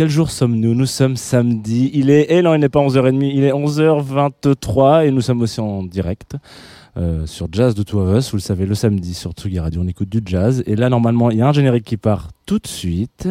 Quel 0.00 0.08
jour 0.08 0.30
sommes-nous? 0.30 0.74
Nous 0.74 0.86
sommes 0.86 1.16
samedi. 1.16 1.90
Il 1.92 2.08
est, 2.08 2.32
et 2.32 2.40
non, 2.40 2.54
il 2.54 2.60
n'est 2.60 2.70
pas 2.70 2.80
11h30, 2.80 3.22
il 3.22 3.44
est 3.44 3.52
11h23 3.52 5.06
et 5.06 5.10
nous 5.10 5.20
sommes 5.20 5.42
aussi 5.42 5.60
en 5.60 5.82
direct 5.82 6.36
euh, 6.96 7.26
sur 7.26 7.48
Jazz 7.52 7.74
de 7.74 7.82
Two 7.82 8.00
of 8.00 8.16
Us. 8.16 8.30
Vous 8.30 8.38
le 8.38 8.40
savez, 8.40 8.64
le 8.64 8.74
samedi 8.74 9.12
sur 9.12 9.32
Tsugi 9.32 9.58
Radio, 9.58 9.82
on 9.84 9.88
écoute 9.88 10.08
du 10.08 10.22
jazz. 10.24 10.62
Et 10.64 10.74
là, 10.74 10.88
normalement, 10.88 11.30
il 11.30 11.36
y 11.36 11.42
a 11.42 11.48
un 11.48 11.52
générique 11.52 11.84
qui 11.84 11.98
part 11.98 12.28
tout 12.46 12.58
de 12.58 12.66
suite 12.66 13.28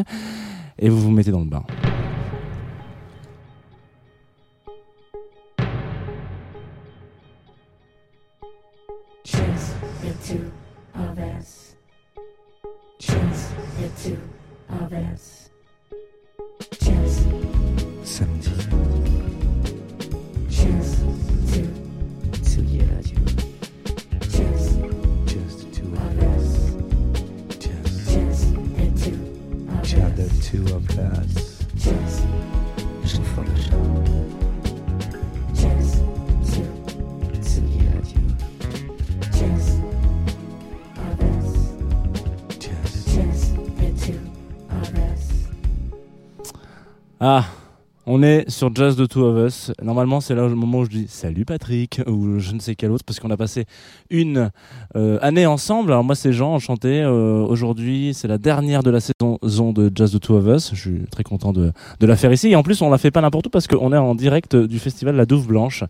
et 0.77 0.89
vous 0.89 0.99
vous 0.99 1.09
mettez 1.09 1.31
dans 1.31 1.39
le 1.39 1.45
bain. 1.45 1.63
Us. 30.79 30.93
two 30.93 30.99
of 30.99 30.99
us. 30.99 31.33
Choose, 31.83 32.21
Je 33.05 33.19
follow 33.23 33.55
choose 35.55 35.91
two. 36.51 36.69
Tsugi 37.41 37.81
Radio, 37.89 38.21
Choose 39.35 39.69
of 40.97 41.19
us. 41.21 41.49
just. 42.59 42.93
Choose 43.11 43.43
the 43.79 43.89
two 44.05 44.21
of 44.69 44.87
us. 44.95 45.23
Ah 47.21 47.58
on 48.11 48.23
est 48.23 48.49
sur 48.49 48.73
Jazz 48.73 48.95
de 48.95 49.05
Two 49.05 49.23
of 49.23 49.47
Us. 49.47 49.71
Normalement, 49.83 50.19
c'est 50.19 50.33
là 50.33 50.47
le 50.47 50.55
moment 50.55 50.79
où 50.79 50.85
je 50.85 50.89
dis 50.89 51.05
salut 51.07 51.45
Patrick 51.45 52.01
ou 52.07 52.39
je 52.39 52.53
ne 52.53 52.59
sais 52.59 52.73
quel 52.73 52.89
autre 52.89 53.03
parce 53.05 53.19
qu'on 53.19 53.29
a 53.29 53.37
passé 53.37 53.65
une 54.09 54.49
euh, 54.95 55.19
année 55.21 55.45
ensemble. 55.45 55.91
Alors 55.91 56.03
moi, 56.03 56.15
c'est 56.15 56.33
Jean, 56.33 56.55
enchanté. 56.55 57.03
Euh, 57.03 57.45
Aujourd'hui, 57.45 58.15
c'est 58.15 58.27
la 58.27 58.39
dernière 58.39 58.81
de 58.81 58.89
la 58.89 58.99
saison 58.99 59.37
de 59.73 59.91
Jazz 59.93 60.11
de 60.11 60.17
Two 60.17 60.37
of 60.37 60.47
Us. 60.47 60.71
Je 60.73 60.79
suis 60.79 61.05
très 61.11 61.21
content 61.21 61.53
de, 61.53 61.71
de 61.99 62.07
la 62.07 62.15
faire 62.15 62.33
ici. 62.33 62.49
Et 62.49 62.55
en 62.55 62.63
plus, 62.63 62.81
on 62.81 62.89
la 62.89 62.97
fait 62.97 63.11
pas 63.11 63.21
n'importe 63.21 63.45
où 63.45 63.49
parce 63.51 63.67
qu'on 63.67 63.93
est 63.93 63.97
en 63.97 64.15
direct 64.15 64.55
du 64.55 64.79
festival 64.79 65.15
La 65.15 65.27
Douve 65.27 65.45
Blanche. 65.45 65.83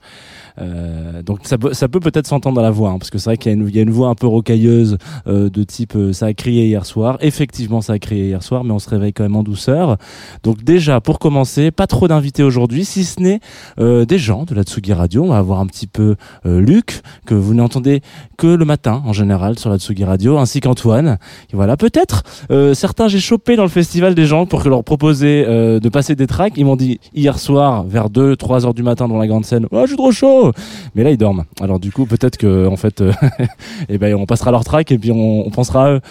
Euh, 0.60 1.24
donc 1.24 1.40
ça, 1.44 1.56
ça 1.72 1.88
peut 1.88 2.02
peut-être 2.02 2.28
s'entendre 2.28 2.58
dans 2.58 2.62
la 2.62 2.72
voix, 2.72 2.90
hein, 2.90 2.98
parce 3.00 3.12
que 3.12 3.18
c'est 3.18 3.30
vrai 3.30 3.38
qu'il 3.38 3.70
y, 3.70 3.76
y 3.78 3.80
a 3.80 3.82
une 3.82 3.92
voix 3.92 4.10
un 4.10 4.16
peu 4.16 4.28
rocailleuse 4.28 4.98
euh, 5.28 5.50
de 5.50 5.64
type 5.64 5.96
euh, 5.96 6.12
ça 6.12 6.26
a 6.26 6.34
crié 6.34 6.66
hier 6.66 6.86
soir. 6.86 7.18
Effectivement, 7.22 7.80
ça 7.80 7.94
a 7.94 8.00
crié 8.00 8.26
hier 8.26 8.44
soir, 8.44 8.66
mais 8.66 8.74
on 8.74 8.80
se 8.80 8.90
réveille 8.90 9.14
quand 9.14 9.24
même 9.24 9.38
en 9.38 9.44
douceur. 9.44 9.96
Donc 10.44 10.66
déjà, 10.66 11.00
pour 11.00 11.20
commencer, 11.20 11.72
pas 11.72 11.88
trop 11.88 12.09
d'invités 12.10 12.44
aujourd'hui, 12.44 12.84
si 12.84 13.06
ce 13.06 13.22
n'est 13.22 13.40
euh, 13.80 14.04
des 14.04 14.18
gens 14.18 14.44
de 14.44 14.54
la 14.54 14.64
Tsugi 14.64 14.92
Radio. 14.92 15.24
On 15.24 15.30
va 15.30 15.38
avoir 15.38 15.60
un 15.62 15.66
petit 15.66 15.88
peu 15.88 16.16
euh, 16.46 16.60
Luc, 16.60 17.02
que 17.26 17.34
vous 17.34 17.54
n'entendez 17.54 18.02
que 18.38 18.48
le 18.48 18.66
matin 18.66 19.02
en 19.06 19.14
général 19.14 19.58
sur 19.58 19.70
la 19.70 19.78
Tsugi 19.78 20.04
Radio, 20.04 20.38
ainsi 20.38 20.60
qu'Antoine. 20.60 21.18
Et 21.54 21.56
voilà, 21.56 21.78
peut-être 21.78 22.24
euh, 22.52 22.74
certains 22.74 23.08
j'ai 23.08 23.20
chopé 23.20 23.56
dans 23.56 23.64
le 23.64 23.70
festival 23.70 24.14
des 24.16 24.26
gens 24.26 24.46
pour 24.46 24.64
que 24.64 24.70
leur 24.70 24.84
proposer 24.84 25.46
de 25.46 25.90
passer 25.90 26.16
des 26.16 26.28
tracks. 26.28 26.54
Ils 26.58 26.66
m'ont 26.66 26.76
dit 26.76 27.00
hier 27.14 27.40
soir 27.40 27.84
vers 27.84 28.10
2 28.10 28.36
3 28.36 28.66
heures 28.66 28.74
du 28.74 28.84
matin 28.84 29.08
dans 29.08 29.18
la 29.18 29.28
grande 29.28 29.46
scène, 29.46 29.68
"Oh, 29.72 29.82
je 29.84 29.88
suis 29.88 29.96
trop 29.96 30.12
chaud." 30.12 30.52
Mais 30.96 31.04
là 31.04 31.12
ils 31.12 31.18
dorment. 31.18 31.46
Alors 31.62 31.80
du 31.80 31.92
coup, 31.92 32.06
peut-être 32.06 32.38
que 32.38 32.68
en 32.68 32.76
fait 32.76 33.04
eh 33.90 33.98
ben 33.98 34.16
on 34.16 34.26
passera 34.26 34.52
leur 34.52 34.66
track 34.66 34.92
et 34.92 34.98
puis 34.98 35.12
on, 35.12 35.48
on 35.48 35.50
pensera 35.50 35.86
à 35.86 35.92
eux. 35.94 36.02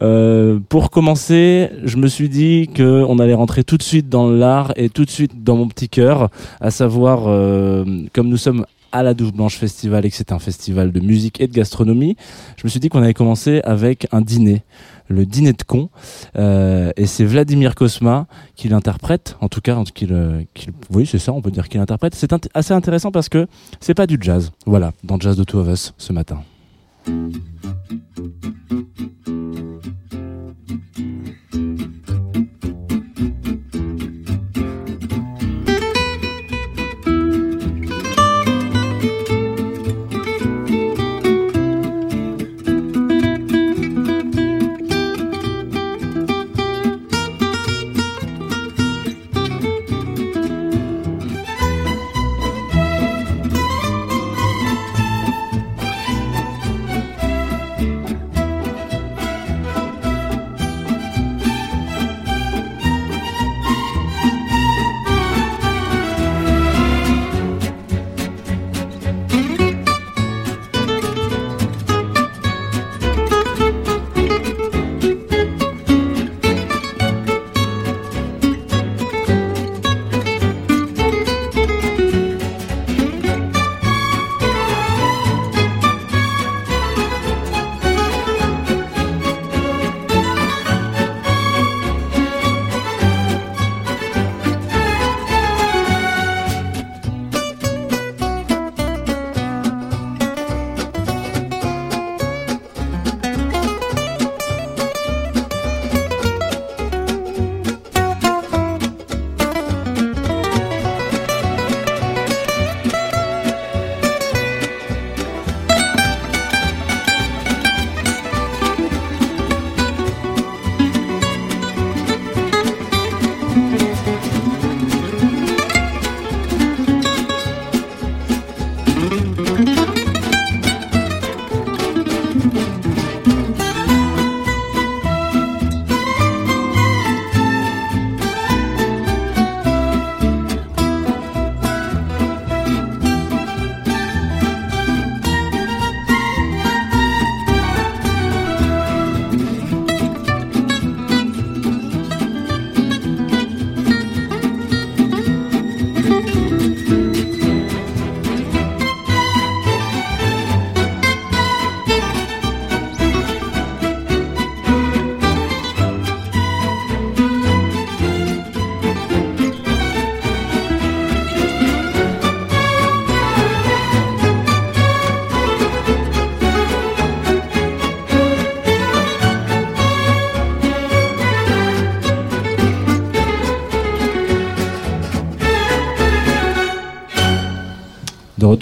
Euh, 0.00 0.58
pour 0.68 0.90
commencer, 0.90 1.70
je 1.84 1.96
me 1.96 2.08
suis 2.08 2.28
dit 2.28 2.68
que 2.72 3.04
on 3.08 3.18
allait 3.18 3.34
rentrer 3.34 3.64
tout 3.64 3.76
de 3.76 3.82
suite 3.82 4.08
dans 4.08 4.30
l'art 4.30 4.72
et 4.76 4.88
tout 4.88 5.04
de 5.04 5.10
suite 5.10 5.42
dans 5.44 5.56
mon 5.56 5.68
petit 5.68 5.88
cœur, 5.88 6.30
à 6.60 6.70
savoir 6.70 7.24
euh, 7.26 7.84
comme 8.12 8.28
nous 8.28 8.36
sommes 8.36 8.64
à 8.94 9.02
la 9.02 9.14
Douve 9.14 9.32
Blanche 9.32 9.56
Festival 9.56 10.04
et 10.04 10.10
que 10.10 10.16
c'est 10.16 10.32
un 10.32 10.38
festival 10.38 10.92
de 10.92 11.00
musique 11.00 11.40
et 11.40 11.46
de 11.46 11.52
gastronomie, 11.54 12.16
je 12.56 12.62
me 12.64 12.68
suis 12.68 12.78
dit 12.78 12.90
qu'on 12.90 13.02
allait 13.02 13.14
commencer 13.14 13.60
avec 13.64 14.06
un 14.12 14.20
dîner, 14.20 14.62
le 15.08 15.24
dîner 15.24 15.52
de 15.54 15.62
con, 15.62 15.88
euh, 16.36 16.90
et 16.98 17.06
c'est 17.06 17.24
Vladimir 17.24 17.74
Kosma 17.74 18.26
qui 18.54 18.68
l'interprète, 18.68 19.36
en 19.40 19.48
tout 19.48 19.62
cas, 19.62 19.82
qu'il, 19.94 20.12
euh, 20.12 20.42
qu'il- 20.52 20.72
oui 20.90 21.06
c'est 21.06 21.18
ça, 21.18 21.32
on 21.32 21.40
peut 21.40 21.50
dire 21.50 21.70
qu'il 21.70 21.80
interprète. 21.80 22.14
C'est 22.14 22.34
assez 22.54 22.74
intéressant 22.74 23.10
parce 23.10 23.30
que 23.30 23.46
c'est 23.80 23.94
pas 23.94 24.06
du 24.06 24.18
jazz, 24.20 24.52
voilà, 24.66 24.92
dans 25.04 25.18
Jazz 25.18 25.36
de 25.38 25.44
Two 25.44 25.60
of 25.60 25.68
Us 25.68 25.94
ce 25.96 26.12
matin. 26.12 26.42
thank 27.04 27.36
you 30.98 31.11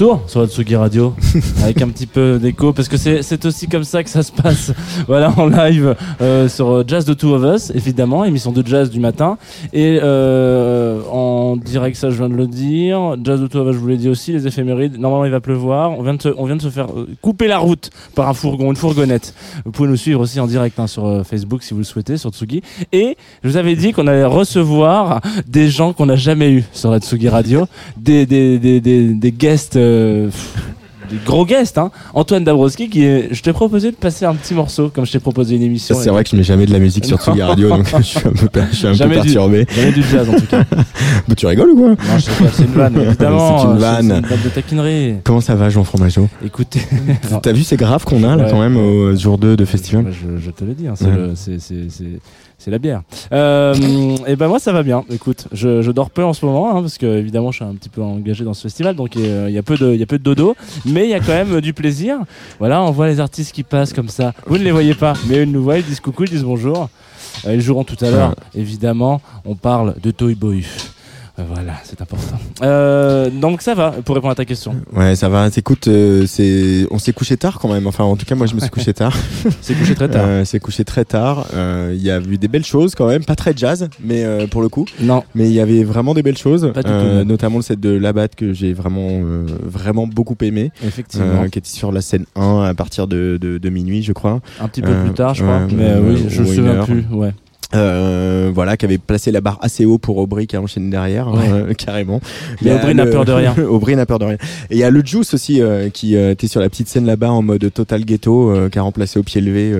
retour 0.00 0.22
sur 0.26 0.40
la 0.40 0.46
Tsugi 0.46 0.76
Radio, 0.76 1.14
avec 1.62 1.82
un 1.82 1.88
petit 1.88 2.06
peu 2.06 2.38
d'écho, 2.40 2.72
parce 2.72 2.88
que 2.88 2.96
c'est 2.96 3.44
aussi 3.44 3.68
comme 3.68 3.84
ça 3.84 4.02
que 4.02 4.10
ça 4.10 4.22
se 4.22 4.32
passe. 4.32 4.72
Voilà, 5.06 5.32
en 5.36 5.48
live 5.48 5.96
euh, 6.20 6.48
sur 6.48 6.86
Jazz 6.86 7.04
de 7.04 7.14
Two 7.14 7.34
of 7.34 7.42
Us, 7.54 7.70
évidemment, 7.74 8.24
émission 8.24 8.52
de 8.52 8.64
jazz 8.66 8.90
du 8.90 9.00
matin. 9.00 9.38
Et 9.72 9.98
euh, 10.02 11.00
en 11.10 11.56
direct, 11.56 11.96
ça 11.96 12.10
je 12.10 12.16
viens 12.16 12.28
de 12.28 12.34
le 12.34 12.46
dire. 12.46 13.16
Jazz 13.22 13.40
de 13.40 13.46
Two 13.46 13.60
of 13.60 13.68
Us, 13.68 13.74
je 13.74 13.78
vous 13.78 13.88
l'ai 13.88 13.96
dit 13.96 14.08
aussi, 14.08 14.32
les 14.32 14.46
éphémérides. 14.46 14.98
Normalement, 14.98 15.24
il 15.24 15.30
va 15.30 15.40
pleuvoir. 15.40 15.98
On 15.98 16.02
vient 16.02 16.14
de 16.14 16.22
se, 16.22 16.28
on 16.36 16.44
vient 16.46 16.56
de 16.56 16.62
se 16.62 16.70
faire 16.70 16.90
euh, 16.90 17.08
couper 17.22 17.48
la 17.48 17.58
route 17.58 17.90
par 18.14 18.28
un 18.28 18.34
fourgon, 18.34 18.70
une 18.70 18.76
fourgonnette. 18.76 19.34
Vous 19.64 19.72
pouvez 19.72 19.88
nous 19.88 19.96
suivre 19.96 20.20
aussi 20.20 20.40
en 20.40 20.46
direct 20.46 20.78
hein, 20.78 20.86
sur 20.86 21.06
euh, 21.06 21.22
Facebook 21.24 21.62
si 21.62 21.74
vous 21.74 21.80
le 21.80 21.84
souhaitez, 21.84 22.16
sur 22.16 22.30
Tsugi. 22.30 22.62
Et 22.92 23.16
je 23.42 23.48
vous 23.48 23.56
avais 23.56 23.76
dit 23.76 23.92
qu'on 23.92 24.06
allait 24.06 24.24
recevoir 24.24 25.20
des 25.46 25.68
gens 25.68 25.92
qu'on 25.92 26.06
n'a 26.06 26.16
jamais 26.16 26.50
eu 26.50 26.64
sur 26.72 26.90
la 26.90 26.98
Tsugi 26.98 27.28
Radio, 27.28 27.66
des, 27.96 28.26
des, 28.26 28.58
des, 28.58 28.80
des, 28.80 29.14
des 29.14 29.32
guests, 29.32 29.76
euh, 29.76 30.30
des 31.10 31.18
gros 31.24 31.44
guests. 31.46 31.78
Hein. 31.78 31.90
Antoine 32.14 32.44
Dabrowski, 32.44 32.88
qui 32.88 33.04
est, 33.04 33.28
je 33.32 33.42
t'ai 33.42 33.52
proposé 33.52 33.90
de 33.90 33.96
passer 33.96 34.24
un 34.24 34.34
petit 34.34 34.54
morceau, 34.54 34.88
comme 34.94 35.04
je 35.06 35.12
t'ai 35.12 35.18
proposé 35.20 35.56
une 35.56 35.62
émission. 35.62 35.96
C'est 36.00 36.10
vrai 36.10 36.24
que 36.24 36.30
je 36.30 36.36
mets 36.36 36.42
jamais 36.42 36.66
de 36.66 36.72
la 36.72 36.78
musique 36.78 37.04
sur. 37.04 37.18
Tsugi 37.20 37.42
Radio, 37.42 37.68
donc 37.68 37.86
je 37.98 38.02
suis 38.02 38.18
un 38.18 38.32
peu, 38.32 38.46
per- 38.48 38.62
je 38.70 38.76
suis 38.76 38.86
un 38.86 38.90
peu 38.90 38.96
Jamais 38.96 39.16
du- 39.16 39.22
perturbé. 39.22 39.66
Jamais 39.74 39.92
du 39.92 40.02
jazz 40.02 40.28
en 40.28 40.34
tout 40.34 40.46
cas. 40.46 40.64
Mais 41.28 41.34
tu 41.36 41.46
rigoles 41.46 41.70
ou 41.70 41.76
quoi? 41.76 41.88
Non, 41.90 42.18
je 42.18 42.30
rigole, 42.30 42.48
c'est 42.52 42.62
une 42.64 42.72
vanne, 42.72 43.00
évidemment. 43.00 43.58
C'est 43.58 43.66
une 43.66 43.78
vanne. 43.78 44.08
C'est 44.08 44.14
une 44.18 44.26
vanne 44.26 44.40
de 44.44 44.48
taquinerie. 44.48 45.14
Comment 45.24 45.40
ça 45.40 45.54
va, 45.54 45.68
Jean 45.70 45.84
Fromageau? 45.84 46.28
Écoutez. 46.44 46.80
T'as 47.42 47.52
vu 47.52 47.62
ces 47.64 47.76
graphes 47.76 48.04
qu'on 48.04 48.22
a 48.24 48.36
là 48.36 48.44
Ouais. 48.44 48.50
quand 48.50 48.60
même 48.60 48.76
au 48.76 49.14
jour 49.16 49.38
2 49.38 49.56
de 49.56 49.64
festival? 49.64 50.06
Je, 50.10 50.40
je 50.42 50.50
te 50.50 50.64
le 50.64 50.74
dis, 50.74 50.86
hein, 50.88 50.94
c'est 50.96 51.06
Ouais. 51.06 52.18
C'est- 52.60 52.70
la 52.70 52.78
bière. 52.78 53.02
Euh, 53.32 53.74
et 54.28 54.36
ben 54.36 54.46
moi 54.46 54.60
ça 54.60 54.72
va 54.72 54.82
bien. 54.84 55.02
Écoute, 55.10 55.48
je, 55.52 55.82
je 55.82 55.90
dors 55.90 56.10
peu 56.10 56.22
en 56.24 56.32
ce 56.32 56.44
moment 56.46 56.70
hein, 56.76 56.80
parce 56.82 56.98
que 56.98 57.06
évidemment 57.06 57.50
je 57.50 57.56
suis 57.56 57.64
un 57.64 57.74
petit 57.74 57.88
peu 57.88 58.00
engagé 58.02 58.44
dans 58.44 58.54
ce 58.54 58.62
festival, 58.62 58.94
donc 58.94 59.16
euh, 59.16 59.46
il 59.48 59.54
y 59.54 59.58
a 59.58 59.62
peu 59.62 59.76
de 59.76 59.92
il 59.92 59.98
y 59.98 60.02
a 60.02 60.06
peu 60.06 60.18
de 60.18 60.22
dodo, 60.22 60.54
mais 60.84 61.04
il 61.06 61.10
y 61.10 61.14
a 61.14 61.20
quand 61.20 61.32
même 61.32 61.60
du 61.60 61.72
plaisir. 61.72 62.18
Voilà, 62.60 62.82
on 62.82 62.90
voit 62.92 63.08
les 63.08 63.18
artistes 63.18 63.52
qui 63.52 63.62
passent 63.64 63.92
comme 63.92 64.08
ça. 64.08 64.34
Vous 64.46 64.58
ne 64.58 64.62
les 64.62 64.70
voyez 64.70 64.94
pas, 64.94 65.14
mais 65.28 65.42
ils 65.42 65.50
nous 65.50 65.62
voient, 65.62 65.78
ils 65.78 65.84
disent 65.84 66.00
coucou, 66.00 66.24
ils 66.24 66.30
disent 66.30 66.44
bonjour. 66.44 66.88
Euh, 67.46 67.54
ils 67.54 67.60
joueront 67.60 67.84
tout 67.84 67.96
à 68.04 68.10
l'heure. 68.10 68.34
Évidemment, 68.54 69.20
on 69.44 69.54
parle 69.54 69.94
de 70.02 70.10
Toy 70.10 70.34
Boy. 70.34 70.64
Voilà, 71.48 71.74
c'est 71.84 72.00
important. 72.02 72.38
Euh, 72.62 73.30
donc 73.30 73.62
ça 73.62 73.74
va 73.74 73.90
pour 74.04 74.14
répondre 74.14 74.32
à 74.32 74.34
ta 74.34 74.44
question. 74.44 74.74
Ouais, 74.94 75.14
ça 75.16 75.28
va. 75.28 75.48
Écoute, 75.56 75.88
euh, 75.88 76.24
c'est, 76.26 76.86
on 76.90 76.98
s'est 76.98 77.12
couché 77.12 77.36
tard 77.36 77.58
quand 77.58 77.72
même. 77.72 77.86
Enfin, 77.86 78.04
en 78.04 78.16
tout 78.16 78.26
cas, 78.26 78.34
moi, 78.34 78.46
je 78.46 78.54
me 78.54 78.60
suis 78.60 78.70
couché 78.70 78.92
tard. 78.94 79.16
C'est 79.60 79.74
couché 79.74 79.94
très 79.94 80.08
tard. 80.08 80.24
Euh, 80.26 80.44
c'est 80.44 80.58
couché 80.60 80.84
très 80.84 81.04
tard. 81.04 81.46
Euh, 81.54 81.92
Il 81.94 82.02
y 82.02 82.10
a 82.10 82.18
eu 82.20 82.36
des 82.38 82.48
belles 82.48 82.64
choses 82.64 82.94
quand 82.94 83.06
même, 83.06 83.24
pas 83.24 83.36
très 83.36 83.52
jazz, 83.56 83.88
mais 84.02 84.24
euh, 84.24 84.46
pour 84.46 84.62
le 84.62 84.68
coup. 84.68 84.84
Non, 85.00 85.22
Mais 85.34 85.46
il 85.48 85.52
y 85.52 85.60
avait 85.60 85.84
vraiment 85.84 86.14
des 86.14 86.22
belles 86.22 86.38
choses, 86.38 86.70
Pas 86.74 86.82
du 86.82 86.88
tout, 86.88 86.94
euh, 86.94 87.24
notamment 87.24 87.56
le 87.56 87.62
set 87.62 87.78
de 87.80 87.90
Labat 87.90 88.28
que 88.28 88.52
j'ai 88.52 88.72
vraiment, 88.72 89.08
euh, 89.10 89.46
vraiment 89.62 90.06
beaucoup 90.06 90.36
aimé, 90.42 90.72
effectivement. 90.84 91.42
euh, 91.44 91.48
qui 91.48 91.58
était 91.58 91.68
sur 91.68 91.92
la 91.92 92.00
scène 92.00 92.24
1 92.36 92.62
à 92.62 92.74
partir 92.74 93.06
de, 93.06 93.38
de, 93.40 93.58
de 93.58 93.68
minuit, 93.70 94.02
je 94.02 94.12
crois. 94.12 94.40
un 94.60 94.68
petit 94.68 94.82
peu 94.82 94.90
euh, 94.90 95.04
plus 95.04 95.14
tard, 95.14 95.34
je 95.34 95.42
crois. 95.44 95.60
mais 95.74 95.90
euh, 95.90 96.00
oui, 96.02 96.24
je 96.28 96.42
me 96.42 96.46
souviens 96.46 96.84
plus. 96.84 97.04
Ouais. 97.12 97.32
Euh, 97.74 98.50
voilà, 98.52 98.76
qui 98.76 98.84
avait 98.84 98.98
placé 98.98 99.30
la 99.30 99.40
barre 99.40 99.58
assez 99.60 99.84
haut 99.84 99.98
pour 99.98 100.18
Aubry 100.18 100.46
qui 100.46 100.56
a 100.56 100.60
enchaîné 100.60 100.90
derrière, 100.90 101.28
Ouais. 101.28 101.48
euh, 101.52 101.72
carrément. 101.78 102.20
Mais 102.62 102.72
Aubry 102.72 102.94
n'a 102.94 103.04
le- 103.04 103.10
peur 103.10 103.24
de 103.24 103.32
rien. 103.32 103.54
Aubry 103.68 103.94
n'a 103.96 104.06
peur 104.06 104.18
de 104.18 104.24
rien. 104.24 104.36
Et 104.70 104.74
il 104.74 104.78
y 104.78 104.82
a 104.84 104.90
le 104.90 105.00
Juice 105.04 105.32
aussi 105.34 105.60
euh, 105.62 105.88
qui 105.88 106.16
euh, 106.16 106.32
était 106.32 106.48
sur 106.48 106.60
la 106.60 106.68
petite 106.68 106.88
scène 106.88 107.06
là-bas 107.06 107.30
en 107.30 107.42
mode 107.42 107.72
total 107.72 108.04
ghetto, 108.04 108.52
qui 108.70 108.78
a 108.78 108.82
remplacé 108.82 109.18
au 109.18 109.22
pied 109.22 109.40
levé 109.40 109.72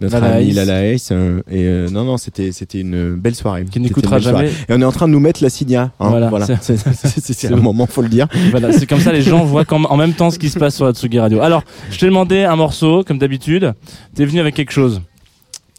notre 0.00 0.14
Lala 0.20 0.34
ami. 0.36 0.52
Lala 0.52 0.86
Ace. 0.86 1.12
et 1.50 1.86
non, 1.90 2.04
non, 2.04 2.16
c'était 2.18 2.52
c'était 2.52 2.80
une 2.80 3.14
belle 3.14 3.34
soirée. 3.34 3.64
Qui 3.70 3.80
n'écoutera 3.80 4.20
soirée. 4.20 4.46
jamais. 4.46 4.52
Et 4.68 4.72
on 4.72 4.80
est 4.80 4.84
en 4.84 4.92
train 4.92 5.08
de 5.08 5.12
nous 5.12 5.20
mettre 5.20 5.42
la 5.42 5.50
signa. 5.50 5.90
Hein, 6.00 6.08
Voilà, 6.10 6.28
voilà. 6.28 6.46
c'est- 6.60 7.44
un 7.52 7.56
moment, 7.56 7.86
faut 7.86 8.02
le 8.02 8.08
dire. 8.08 8.28
Voilà, 8.52 8.72
c'est 8.72 8.86
comme 8.86 9.00
ça, 9.00 9.12
les 9.12 9.22
gens 9.22 9.44
voient 9.44 9.64
quand- 9.64 9.84
en 9.84 9.96
même 9.96 10.12
temps 10.12 10.30
ce 10.30 10.38
qui 10.38 10.48
se 10.48 10.58
passe 10.58 10.76
sur 10.76 10.84
la 10.86 10.92
Tsugi 10.92 11.18
Radio. 11.18 11.40
Alors, 11.40 11.62
je 11.90 11.98
t'ai 11.98 12.06
demandé 12.06 12.44
un 12.44 12.56
morceau, 12.56 13.02
comme 13.06 13.18
d'habitude. 13.18 13.72
T'es 14.14 14.24
venu 14.24 14.40
avec 14.40 14.54
quelque 14.54 14.72
chose, 14.72 15.00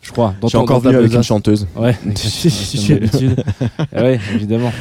je 0.06 0.12
crois. 0.12 0.34
dans 0.40 0.48
ton- 0.50 0.60
encore 0.60 0.80
venu 0.80 0.96
avec 0.98 1.12
une 1.14 1.24
chanteuse. 1.24 1.68
Ouais. 1.76 1.96
Ah 3.94 4.04
ouais, 4.04 4.20
évidemment. 4.36 4.72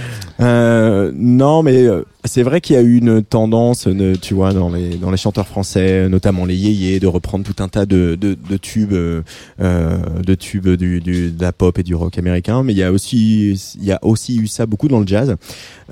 Euh, 0.40 1.10
non, 1.14 1.62
mais 1.62 1.84
euh, 1.86 2.04
c'est 2.24 2.42
vrai 2.42 2.60
qu'il 2.60 2.74
y 2.74 2.78
a 2.78 2.82
eu 2.82 2.96
une 2.98 3.22
tendance, 3.22 3.86
tu 4.22 4.34
vois, 4.34 4.52
dans 4.52 4.70
les 4.70 4.96
dans 4.96 5.10
les 5.10 5.16
chanteurs 5.16 5.46
français, 5.46 6.08
notamment 6.08 6.46
les 6.46 6.56
yéyés, 6.56 6.98
de 7.00 7.06
reprendre 7.06 7.44
tout 7.44 7.62
un 7.62 7.68
tas 7.68 7.84
de 7.86 8.16
de, 8.20 8.34
de 8.34 8.56
tubes, 8.56 8.92
euh, 8.92 9.22
euh, 9.60 9.98
de 10.24 10.34
tubes 10.34 10.68
du, 10.70 11.00
du 11.00 11.30
de 11.30 11.42
la 11.42 11.52
pop 11.52 11.78
et 11.78 11.82
du 11.82 11.94
rock 11.94 12.16
américain. 12.18 12.62
Mais 12.62 12.72
il 12.72 12.78
y 12.78 12.82
a 12.82 12.90
aussi 12.92 13.52
il 13.78 13.84
y 13.84 13.92
a 13.92 13.98
aussi 14.02 14.36
eu 14.38 14.46
ça 14.46 14.66
beaucoup 14.66 14.88
dans 14.88 15.00
le 15.00 15.06
jazz. 15.06 15.36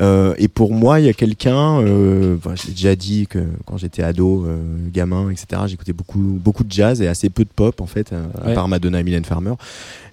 Euh, 0.00 0.34
et 0.38 0.48
pour 0.48 0.72
moi, 0.72 1.00
il 1.00 1.06
y 1.06 1.08
a 1.08 1.12
quelqu'un, 1.12 1.80
euh, 1.82 2.36
enfin, 2.38 2.54
je 2.56 2.66
l'ai 2.68 2.72
déjà 2.72 2.96
dit 2.96 3.26
que 3.26 3.40
quand 3.66 3.76
j'étais 3.76 4.02
ado, 4.02 4.44
euh, 4.46 4.56
gamin, 4.92 5.28
etc., 5.30 5.62
j'écoutais 5.66 5.92
beaucoup 5.92 6.18
beaucoup 6.42 6.64
de 6.64 6.72
jazz 6.72 7.02
et 7.02 7.08
assez 7.08 7.28
peu 7.28 7.44
de 7.44 7.50
pop 7.54 7.80
en 7.80 7.86
fait, 7.86 8.12
euh, 8.12 8.24
à 8.42 8.48
Ouais. 8.48 8.54
part 8.54 8.68
Madonna 8.68 9.00
et 9.00 9.02
Mylène 9.02 9.24
Farmer. 9.24 9.52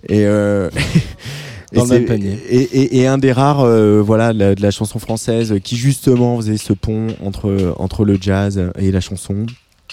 Et 0.08 0.26
euh, 0.26 0.70
Dans 1.74 1.86
et 1.86 1.90
le 1.90 1.94
même 2.00 2.06
panier. 2.06 2.38
Et, 2.50 2.62
et, 2.62 3.00
et 3.00 3.08
un 3.08 3.18
des 3.18 3.32
rares, 3.32 3.62
euh, 3.62 4.02
voilà, 4.02 4.34
de 4.34 4.40
la, 4.40 4.56
de 4.56 4.62
la 4.62 4.72
chanson 4.72 5.00
française 5.00 5.56
qui 5.64 5.76
justement 5.76 6.38
faisait 6.38 6.58
ce 6.58 6.74
pont 6.74 7.08
entre 7.24 7.76
entre 7.78 8.06
le 8.06 8.18
jazz 8.20 8.72
et 8.78 8.92
la 8.92 9.02
chanson 9.02 9.46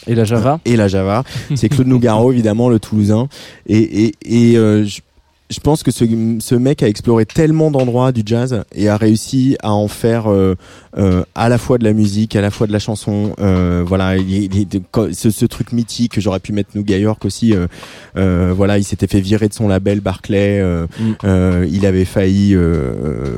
Et 0.07 0.15
la 0.15 0.25
Java 0.25 0.61
et 0.65 0.77
la 0.77 0.89
Java, 0.89 1.25
c'est 1.55 1.69
Claude 1.69 1.87
Nougaro 1.87 2.33
évidemment, 2.33 2.69
le 2.69 2.79
Toulousain. 2.79 3.29
Et 3.67 4.05
et, 4.05 4.15
et 4.25 4.57
euh, 4.57 4.85
je, 4.85 5.01
je 5.49 5.61
pense 5.61 5.83
que 5.85 5.91
ce, 5.93 6.05
ce 6.41 6.55
mec 6.57 6.83
a 6.83 6.89
exploré 6.89 7.25
tellement 7.25 7.71
d'endroits 7.71 8.11
du 8.11 8.23
jazz 8.27 8.65
et 8.75 8.89
a 8.89 8.97
réussi 8.97 9.57
à 9.63 9.73
en 9.73 9.87
faire 9.87 10.27
euh, 10.31 10.57
euh, 10.99 11.23
à 11.37 11.49
la 11.49 11.57
fois 11.59 11.79
de 11.79 11.85
la 11.85 11.93
musique, 11.93 12.35
à 12.35 12.41
la 12.41 12.51
fois 12.51 12.67
de 12.67 12.73
la 12.73 12.79
chanson. 12.81 13.33
Euh, 13.39 13.85
voilà, 13.87 14.17
il, 14.17 14.53
il- 14.55 14.67
ce, 15.13 15.31
ce 15.31 15.45
truc 15.47 15.73
mythique 15.73 16.13
que 16.13 16.21
j'aurais 16.21 16.41
pu 16.41 16.53
mettre 16.53 16.71
New 16.75 16.85
York 16.85 17.25
aussi. 17.25 17.55
euh, 17.55 17.69
euh, 18.17 18.53
voilà, 18.57 18.79
il 18.79 18.85
s'était 18.85 19.07
fait 19.07 19.21
virer 19.21 19.47
de 19.49 19.55
son 19.55 19.69
label 19.69 20.01
Barclay. 20.01 20.59
euh, 20.61 20.87
Mm. 20.99 21.13
euh, 21.25 21.67
il 21.71 21.87
avait 21.87 22.05
failli, 22.05 22.57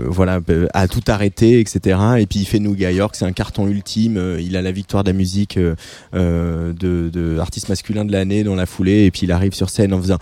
voilà, 0.07 0.41
à 0.75 0.89
tout 0.89 1.03
arrêter, 1.09 1.61
etc. 1.61 1.99
Et 2.19 2.27
puis 2.27 2.41
il 2.41 2.45
fait 2.47 2.59
New 2.59 2.75
York, 2.75 3.17
c'est 3.17 3.25
un 3.27 3.33
carton 3.33 3.67
ultime. 3.69 4.37
il 4.41 4.57
a 4.57 4.63
la 4.63 4.73
victoire 4.73 5.05
de 5.05 5.11
la 5.11 5.17
musique 5.17 5.59
de, 5.59 6.73
de 7.13 7.39
artiste 7.39 7.69
masculin 7.69 8.05
de 8.05 8.13
l'année 8.13 8.45
dans 8.45 8.55
la 8.55 8.67
foulée. 8.67 9.05
Et 9.05 9.11
puis 9.11 9.23
il 9.25 9.33
arrive 9.33 9.53
sur 9.55 9.71
scène 9.71 9.93
en 9.93 10.01
faisant 10.01 10.19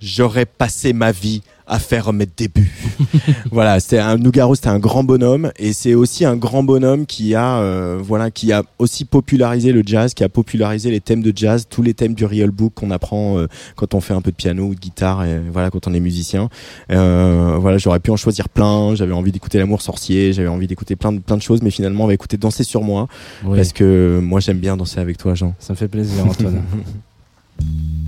J'aurais 0.00 0.46
passé 0.46 0.92
ma 0.92 1.12
vie 1.12 1.42
à 1.68 1.78
faire 1.78 2.12
mes 2.12 2.26
débuts. 2.26 2.72
voilà, 3.52 3.78
c'était 3.78 3.98
un 3.98 4.16
Nougaro, 4.16 4.54
c'était 4.54 4.68
un 4.68 4.78
grand 4.78 5.04
bonhomme 5.04 5.52
et 5.58 5.72
c'est 5.72 5.94
aussi 5.94 6.24
un 6.24 6.36
grand 6.36 6.62
bonhomme 6.62 7.04
qui 7.04 7.34
a, 7.34 7.58
euh, 7.58 7.98
voilà, 8.02 8.30
qui 8.30 8.52
a 8.52 8.62
aussi 8.78 9.04
popularisé 9.04 9.72
le 9.72 9.82
jazz, 9.84 10.14
qui 10.14 10.24
a 10.24 10.30
popularisé 10.30 10.90
les 10.90 11.00
thèmes 11.00 11.22
de 11.22 11.32
jazz, 11.34 11.66
tous 11.68 11.82
les 11.82 11.92
thèmes 11.92 12.14
du 12.14 12.24
real 12.24 12.50
book 12.50 12.72
qu'on 12.74 12.90
apprend 12.90 13.38
euh, 13.38 13.46
quand 13.76 13.94
on 13.94 14.00
fait 14.00 14.14
un 14.14 14.22
peu 14.22 14.30
de 14.30 14.36
piano 14.36 14.64
ou 14.64 14.74
de 14.74 14.80
guitare, 14.80 15.24
et 15.24 15.40
voilà, 15.52 15.70
quand 15.70 15.86
on 15.86 15.92
est 15.92 16.00
musicien. 16.00 16.48
Euh, 16.90 17.58
voilà, 17.60 17.76
j'aurais 17.76 18.00
pu 18.00 18.10
en 18.10 18.16
choisir 18.16 18.48
plein. 18.48 18.94
J'avais 18.94 19.12
envie 19.12 19.32
d'écouter 19.32 19.58
l'amour 19.58 19.82
sorcier, 19.82 20.32
j'avais 20.32 20.48
envie 20.48 20.66
d'écouter 20.66 20.96
plein 20.96 21.12
de 21.12 21.18
plein 21.18 21.36
de 21.36 21.42
choses, 21.42 21.60
mais 21.62 21.70
finalement, 21.70 22.04
on 22.04 22.06
va 22.06 22.14
écouter 22.14 22.38
danser 22.38 22.64
sur 22.64 22.82
moi 22.82 23.08
Oui, 23.44 23.58
parce 23.58 23.72
que 23.74 24.20
moi 24.22 24.40
j'aime 24.40 24.58
bien 24.58 24.76
danser 24.76 25.00
avec 25.00 25.18
toi, 25.18 25.34
Jean. 25.34 25.54
ça 25.58 25.74
me 25.74 25.76
fait 25.76 25.88
plaisir, 25.88 26.24
Antoine. 26.24 26.62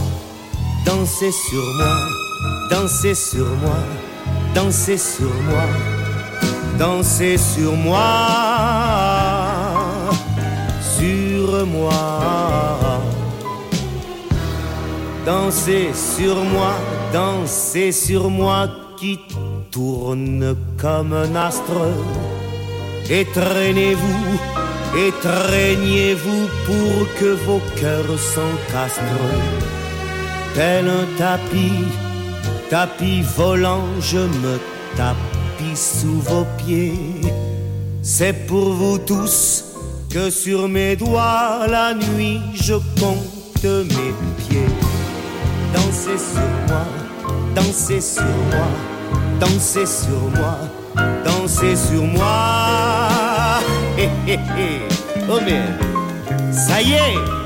Dansez 0.85 1.31
sur 1.31 1.63
moi, 1.77 1.97
dansez 2.69 3.15
sur 3.15 3.45
moi, 3.61 3.79
dansez 4.55 4.97
sur 4.97 5.33
moi, 5.49 5.63
dansez 6.77 7.37
sur 7.37 7.75
moi, 7.75 7.99
sur 10.97 11.65
moi. 11.67 13.01
Dansez 15.25 15.91
sur 15.93 16.35
moi, 16.35 16.73
dansez 17.13 17.91
sur 17.91 18.29
moi 18.29 18.67
qui 18.97 19.19
tourne 19.69 20.55
comme 20.77 21.13
un 21.13 21.35
astre. 21.35 21.93
Et 23.09 23.25
traînez-vous 23.25 24.39
étreignez-vous 24.97 26.47
pour 26.65 27.13
que 27.19 27.33
vos 27.45 27.61
cœurs 27.79 28.19
s'encastrent. 28.19 29.80
Tel 30.53 30.89
un 30.89 31.05
tapis, 31.17 31.85
tapis 32.69 33.21
volant, 33.37 33.85
je 34.01 34.17
me 34.17 34.59
tapis 34.97 35.75
sous 35.75 36.19
vos 36.19 36.45
pieds. 36.57 37.21
C'est 38.01 38.47
pour 38.47 38.73
vous 38.73 38.97
tous 38.97 39.63
que 40.09 40.29
sur 40.29 40.67
mes 40.67 40.97
doigts 40.97 41.67
la 41.69 41.93
nuit 41.93 42.41
je 42.53 42.73
compte 42.99 43.63
mes 43.63 44.13
pieds. 44.37 44.67
Dansez 45.73 46.17
sur 46.17 46.51
moi, 46.67 46.85
dansez 47.55 48.01
sur 48.01 48.23
moi, 48.23 48.67
dansez 49.39 49.85
sur 49.85 50.19
moi, 50.35 50.57
dansez 51.23 51.77
sur 51.77 52.03
moi. 52.03 53.59
Hé 53.97 54.09
hé 54.27 54.33
hé, 54.33 54.81
oh 55.29 55.39
mais, 55.45 55.63
ça 56.51 56.81
y 56.81 56.91
est. 56.91 57.40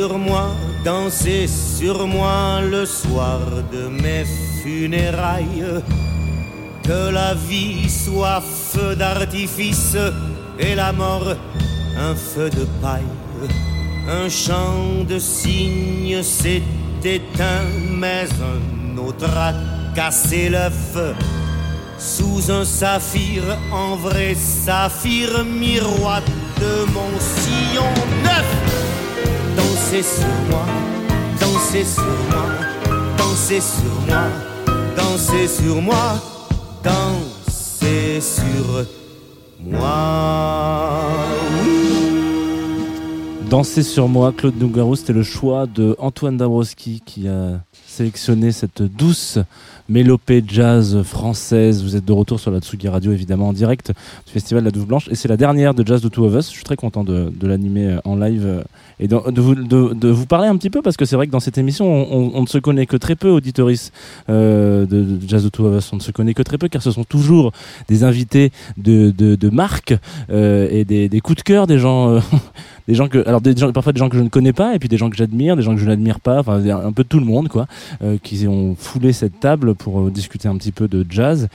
sur 0.00 0.18
moi, 0.18 0.56
dansez 0.82 1.46
sur 1.46 2.06
moi 2.06 2.62
le 2.62 2.86
soir 2.86 3.40
de 3.70 3.82
mes 4.02 4.24
funérailles. 4.62 5.82
Que 6.82 7.10
la 7.12 7.34
vie 7.34 7.86
soit 7.86 8.40
feu 8.40 8.96
d'artifice 8.96 9.98
et 10.58 10.74
la 10.74 10.92
mort 10.92 11.34
un 11.98 12.14
feu 12.14 12.48
de 12.48 12.64
paille. 12.80 13.14
Un 14.08 14.30
chant 14.30 15.04
de 15.06 15.18
cygne 15.18 16.22
s'est 16.22 16.62
éteint, 17.04 17.68
mais 17.90 18.26
un 18.54 18.96
autre 18.96 19.28
a 19.36 19.52
cassé 19.94 20.48
l'œuf. 20.48 20.96
Sous 21.98 22.50
un 22.50 22.64
saphir, 22.64 23.42
en 23.70 23.96
vrai 23.96 24.34
saphir, 24.34 25.44
miroite 25.44 26.32
de 26.58 26.74
mon 26.94 27.12
sillon 27.18 27.92
neuf. 28.24 28.59
Dansez 29.90 30.04
sur 30.04 30.26
moi, 30.48 30.64
dansez 31.40 31.84
sur 31.84 32.04
moi, 32.04 32.46
dansez 33.18 33.60
sur 33.60 34.00
moi, 34.06 34.22
dansez 34.96 35.48
sur 35.48 35.82
moi, 35.82 36.14
dansez 36.84 38.20
sur 38.20 38.72
moi. 38.72 38.99
Danser 43.50 43.82
sur 43.82 44.06
moi, 44.06 44.32
Claude 44.32 44.56
Nougaro, 44.60 44.94
c'était 44.94 45.12
le 45.12 45.24
choix 45.24 45.66
de 45.66 45.96
Antoine 45.98 46.36
Dabrowski 46.36 47.02
qui 47.04 47.26
a 47.26 47.60
sélectionné 47.84 48.52
cette 48.52 48.80
douce 48.80 49.40
mélopée 49.90 50.42
jazz 50.46 51.02
française. 51.02 51.82
Vous 51.82 51.96
êtes 51.96 52.04
de 52.04 52.12
retour 52.12 52.38
sur 52.38 52.52
la 52.52 52.60
Tsugi 52.60 52.88
Radio, 52.88 53.10
évidemment, 53.12 53.48
en 53.48 53.52
direct 53.52 53.92
du 54.24 54.32
Festival 54.32 54.62
de 54.62 54.68
la 54.68 54.70
Douve 54.70 54.86
Blanche. 54.86 55.08
Et 55.10 55.16
c'est 55.16 55.26
la 55.26 55.36
dernière 55.36 55.74
de 55.74 55.84
Jazz 55.84 56.00
de 56.00 56.08
Two 56.08 56.24
of 56.26 56.34
Us. 56.34 56.48
Je 56.48 56.54
suis 56.54 56.64
très 56.64 56.76
content 56.76 57.02
de, 57.02 57.32
l'animer 57.42 57.86
euh, 57.86 58.00
en 58.04 58.14
live 58.14 58.44
euh, 58.46 58.62
et 59.00 59.08
de, 59.08 60.10
vous, 60.12 60.26
parler 60.26 60.46
un 60.46 60.56
petit 60.56 60.70
peu 60.70 60.80
parce 60.80 60.96
que 60.96 61.04
c'est 61.04 61.16
vrai 61.16 61.26
que 61.26 61.32
dans 61.32 61.40
cette 61.40 61.58
émission, 61.58 61.86
on, 61.86 62.40
ne 62.40 62.46
se 62.46 62.58
connaît 62.58 62.86
que 62.86 62.96
très 62.96 63.16
peu, 63.16 63.30
auditoris 63.30 63.90
euh, 64.28 64.86
de, 64.86 65.18
Jazz 65.26 65.42
de 65.42 65.48
Two 65.48 65.66
of 65.66 65.78
Us. 65.78 65.92
On 65.92 65.96
ne 65.96 66.00
se 66.00 66.12
connaît 66.12 66.34
que 66.34 66.42
très 66.42 66.56
peu 66.56 66.68
car 66.68 66.82
ce 66.82 66.92
sont 66.92 67.04
toujours 67.04 67.50
des 67.88 68.04
invités 68.04 68.52
de, 68.76 69.50
marque 69.50 69.94
et 70.28 70.84
des, 70.84 71.20
coups 71.20 71.38
de 71.38 71.42
cœur 71.42 71.66
des 71.66 71.78
gens. 71.78 72.20
des 72.88 72.94
gens 72.94 73.08
que 73.08 73.26
alors 73.26 73.39
parfois 73.72 73.92
des 73.92 73.98
gens 73.98 74.08
que 74.08 74.16
je 74.16 74.22
ne 74.22 74.28
connais 74.28 74.52
pas 74.52 74.74
et 74.74 74.78
puis 74.78 74.88
des 74.88 74.96
gens 74.96 75.10
que 75.10 75.16
j'admire 75.16 75.56
des 75.56 75.62
gens 75.62 75.74
que 75.74 75.80
je 75.80 75.86
n'admire 75.86 76.20
pas 76.20 76.40
enfin 76.40 76.62
un 76.68 76.92
peu 76.92 77.04
tout 77.04 77.18
le 77.18 77.26
monde 77.26 77.48
quoi 77.48 77.66
euh, 78.02 78.16
qui 78.22 78.46
ont 78.46 78.74
foulé 78.78 79.12
cette 79.12 79.40
table 79.40 79.74
pour 79.74 80.00
euh, 80.00 80.10
discuter 80.10 80.48
un 80.48 80.56
petit 80.56 80.72
peu 80.72 80.88
de 80.88 81.04
jazz. 81.08 81.48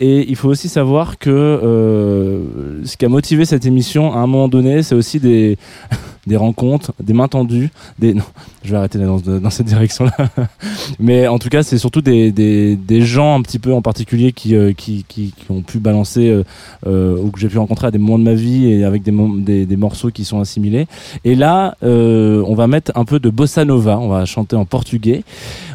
Et 0.00 0.28
il 0.28 0.36
faut 0.36 0.48
aussi 0.48 0.68
savoir 0.68 1.18
que 1.18 1.30
euh, 1.30 2.84
ce 2.84 2.96
qui 2.96 3.04
a 3.04 3.08
motivé 3.08 3.44
cette 3.44 3.66
émission 3.66 4.12
à 4.12 4.18
un 4.18 4.26
moment 4.26 4.48
donné 4.48 4.82
c'est 4.82 4.94
aussi 4.94 5.20
des 5.20 5.58
des 6.26 6.36
rencontres 6.36 6.92
des 7.02 7.12
mains 7.12 7.28
tendues 7.28 7.70
des 7.98 8.14
non 8.14 8.24
je 8.64 8.70
vais 8.70 8.76
arrêter 8.76 8.98
dans, 8.98 9.18
dans 9.18 9.50
cette 9.50 9.66
direction 9.66 10.04
là 10.04 10.28
mais 11.00 11.26
en 11.26 11.38
tout 11.38 11.48
cas 11.48 11.62
c'est 11.62 11.78
surtout 11.78 12.00
des, 12.00 12.30
des, 12.32 12.76
des 12.76 13.02
gens 13.02 13.34
un 13.36 13.42
petit 13.42 13.58
peu 13.58 13.72
en 13.72 13.82
particulier 13.82 14.32
qui 14.32 14.54
euh, 14.54 14.72
qui, 14.72 15.04
qui, 15.08 15.32
qui 15.36 15.50
ont 15.50 15.62
pu 15.62 15.78
balancer 15.78 16.28
euh, 16.28 16.44
euh, 16.86 17.16
ou 17.18 17.30
que 17.30 17.40
j'ai 17.40 17.48
pu 17.48 17.58
rencontrer 17.58 17.86
à 17.86 17.90
des 17.90 17.98
moments 17.98 18.18
de 18.18 18.24
ma 18.24 18.34
vie 18.34 18.66
et 18.66 18.84
avec 18.84 19.02
des, 19.02 19.12
des, 19.38 19.66
des 19.66 19.76
morceaux 19.76 20.10
qui 20.10 20.24
sont 20.24 20.40
assimilés. 20.40 20.86
Et 21.24 21.34
là, 21.34 21.76
euh, 21.82 22.42
on 22.46 22.54
va 22.54 22.66
mettre 22.66 22.92
un 22.94 23.04
peu 23.04 23.18
de 23.18 23.30
bossa 23.30 23.64
nova. 23.64 23.98
On 23.98 24.08
va 24.08 24.24
chanter 24.24 24.56
en 24.56 24.64
portugais. 24.64 25.24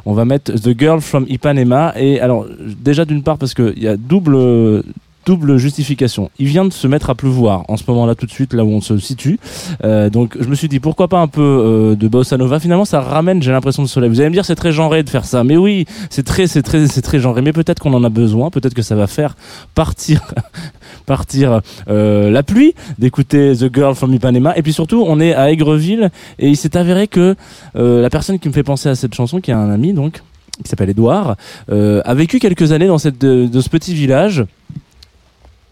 On 0.06 0.14
va 0.14 0.26
mettre 0.26 0.54
The 0.54 0.78
Girl 0.78 1.02
from 1.02 1.26
Ipanema. 1.28 1.94
Et 1.98 2.20
alors, 2.20 2.46
déjà 2.82 3.06
d'une 3.06 3.24
part 3.24 3.38
parce 3.38 3.54
qu'il 3.54 3.80
y 3.80 3.88
a 3.88 3.98
double 3.98 4.84
double 5.28 5.58
justification. 5.58 6.32
Il 6.40 6.48
vient 6.48 6.64
de 6.64 6.72
se 6.72 6.88
mettre 6.88 7.10
à 7.10 7.16
pleuvoir 7.16 7.66
en 7.68 7.76
ce 7.76 7.84
moment-là 7.90 8.16
tout 8.16 8.26
de 8.26 8.32
suite, 8.32 8.54
là 8.54 8.64
où 8.64 8.70
on 8.70 8.80
se 8.80 8.98
situe. 8.98 9.40
Euh, 9.84 10.10
donc 10.10 10.38
je 10.40 10.48
me 10.48 10.56
suis 10.56 10.70
dit 10.70 10.80
pourquoi 10.80 11.10
pas 11.10 11.20
un 11.20 11.28
peu 11.28 11.42
euh, 11.42 11.96
de 11.96 12.08
bossa 12.08 12.38
nova. 12.38 12.62
Finalement, 12.62 12.86
ça 12.86 13.02
ramène, 13.02 13.44
j'ai 13.44 13.52
l'impression 13.52 13.84
de 13.84 13.90
soleil. 13.90 14.10
Vous 14.10 14.22
allez 14.22 14.30
me 14.30 14.34
dire 14.34 14.46
c'est 14.46 14.56
très 14.56 14.72
genré 14.72 15.04
de 15.04 15.10
faire 15.10 15.26
ça, 15.26 15.44
mais 15.44 15.58
oui, 15.58 15.86
c'est 16.10 16.24
très, 16.24 16.48
c'est 16.48 16.62
très, 16.62 16.88
c'est 16.88 17.02
très 17.02 17.20
genré. 17.20 17.42
Mais 17.42 17.52
peut-être 17.52 17.82
qu'on 17.82 17.94
en 17.94 18.06
a 18.06 18.10
besoin. 18.10 18.50
Peut-être 18.50 18.74
que 18.74 18.82
ça 18.82 18.96
va 18.96 19.06
faire 19.06 19.36
partir, 19.76 20.22
partir 21.06 21.60
euh, 21.90 22.32
la 22.32 22.44
pluie 22.44 22.74
d'écouter 22.98 23.54
The 23.54 23.74
Girl 23.74 23.96
from 23.96 24.14
Ipanema. 24.14 24.58
Et 24.58 24.62
puis 24.62 24.72
surtout, 24.72 25.04
on 25.06 25.20
est 25.20 25.34
à 25.34 25.52
Aigreville 25.52 26.10
et 26.40 26.48
il 26.48 26.56
s'est 26.56 26.78
avéré 26.78 27.08
que 27.10 27.36
euh, 27.76 28.02
la 28.02 28.10
personne 28.10 28.40
qui 28.40 28.48
me 28.48 28.54
fait 28.54 28.64
penser 28.64 28.88
à 28.88 28.96
cette 28.96 29.14
chanson, 29.14 29.42
qui 29.42 29.52
est 29.52 29.56
un 29.56 29.70
ami 29.70 29.92
donc, 29.92 30.22
qui 30.64 30.70
s'appelle 30.70 30.90
Edouard, 30.90 31.36
euh, 31.70 32.02
a 32.06 32.14
vécu 32.14 32.40
quelques 32.40 32.72
années 32.72 32.88
dans 32.88 32.98
cette 32.98 33.20
de, 33.20 33.48
de 33.48 33.62
ce 33.62 33.70
petit 33.70 33.94
village. 33.94 34.46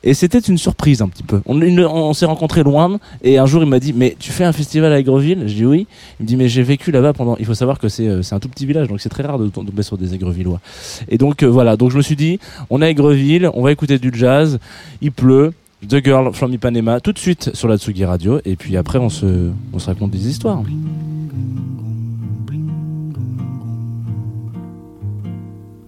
Et 0.05 0.13
c'était 0.13 0.39
une 0.39 0.59
surprise 0.59 1.01
un 1.01 1.07
petit 1.07 1.23
peu. 1.23 1.41
On, 1.47 2.13
s'est 2.13 2.27
rencontrés 2.27 2.63
loin 2.63 2.99
et 3.23 3.39
un 3.39 3.47
jour 3.47 3.63
il 3.63 3.69
m'a 3.69 3.79
dit 3.79 3.91
mais 3.91 4.15
tu 4.19 4.31
fais 4.31 4.43
un 4.43 4.53
festival 4.53 4.93
à 4.93 4.99
Aigreville? 4.99 5.43
Je 5.47 5.53
dis 5.53 5.65
oui. 5.65 5.87
Il 6.19 6.23
me 6.23 6.27
dit 6.27 6.35
mais 6.37 6.47
j'ai 6.47 6.61
vécu 6.61 6.91
là-bas 6.91 7.13
pendant. 7.13 7.35
Il 7.37 7.45
faut 7.45 7.55
savoir 7.55 7.79
que 7.79 7.89
c'est 7.89 8.07
euh, 8.07 8.21
un 8.31 8.39
tout 8.39 8.47
petit 8.47 8.67
village 8.67 8.87
donc 8.87 9.01
c'est 9.01 9.09
très 9.09 9.23
rare 9.23 9.39
de 9.39 9.47
tomber 9.49 9.81
sur 9.81 9.97
des 9.97 10.13
Aigrevillois. 10.13 10.61
Et 11.09 11.17
donc 11.17 11.41
euh, 11.41 11.47
voilà 11.47 11.75
donc 11.75 11.89
je 11.91 11.97
me 11.97 12.03
suis 12.03 12.15
dit 12.15 12.39
on 12.69 12.83
est 12.83 12.85
à 12.85 12.89
Aigreville, 12.89 13.49
on 13.55 13.63
va 13.63 13.71
écouter 13.71 13.97
du 13.97 14.11
jazz. 14.13 14.59
Il 15.01 15.11
pleut. 15.11 15.51
The 15.87 16.03
Girl 16.03 16.33
from 16.33 16.53
Ipanema 16.53 16.99
tout 16.99 17.11
de 17.11 17.19
suite 17.19 17.51
sur 17.53 17.67
la 17.67 17.77
Tsugi 17.77 18.05
Radio 18.05 18.39
et 18.45 18.55
puis 18.55 18.77
après 18.77 18.97
on 18.97 19.09
se 19.09 19.51
on 19.73 19.79
se 19.79 19.87
raconte 19.87 20.11
des 20.11 20.27
histoires. 20.27 20.63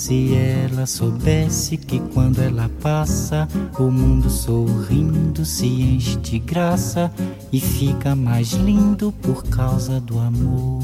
Se 0.00 0.34
ela 0.34 0.86
soubesse 0.86 1.76
que 1.76 2.00
quando 2.14 2.40
ela 2.40 2.70
passa, 2.80 3.46
o 3.78 3.90
mundo 3.90 4.30
sorrindo 4.30 5.44
se 5.44 5.66
enche 5.66 6.16
de 6.16 6.38
graça 6.38 7.12
e 7.52 7.60
fica 7.60 8.16
mais 8.16 8.52
lindo 8.52 9.12
por 9.20 9.44
causa 9.44 10.00
do 10.00 10.18
amor. 10.18 10.82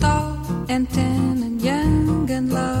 tall 0.00 0.66
and 0.68 0.88
and 0.98 1.62
young 1.62 2.28
and. 2.28 2.73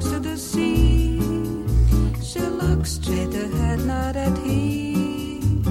She 0.00 0.10
to 0.10 0.18
the 0.20 0.36
sea, 0.36 1.18
she 2.22 2.40
looks 2.40 2.92
straight 2.92 3.34
ahead, 3.34 3.80
not 3.80 4.16
at 4.16 4.36
him 4.38 5.62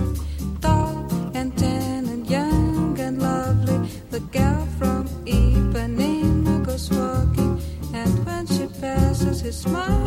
tall 0.61 1.05
and 1.33 1.55
tan 1.57 2.07
and 2.07 2.29
young 2.29 2.99
and 2.99 3.21
lovely. 3.21 3.87
The 4.09 4.19
girl 4.31 4.67
from 4.79 5.07
Ipanema 5.25 6.65
goes 6.65 6.89
walking, 6.91 7.61
and 7.93 8.25
when 8.25 8.47
she 8.47 8.67
passes, 8.81 9.41
he 9.41 9.51
smiles, 9.51 10.04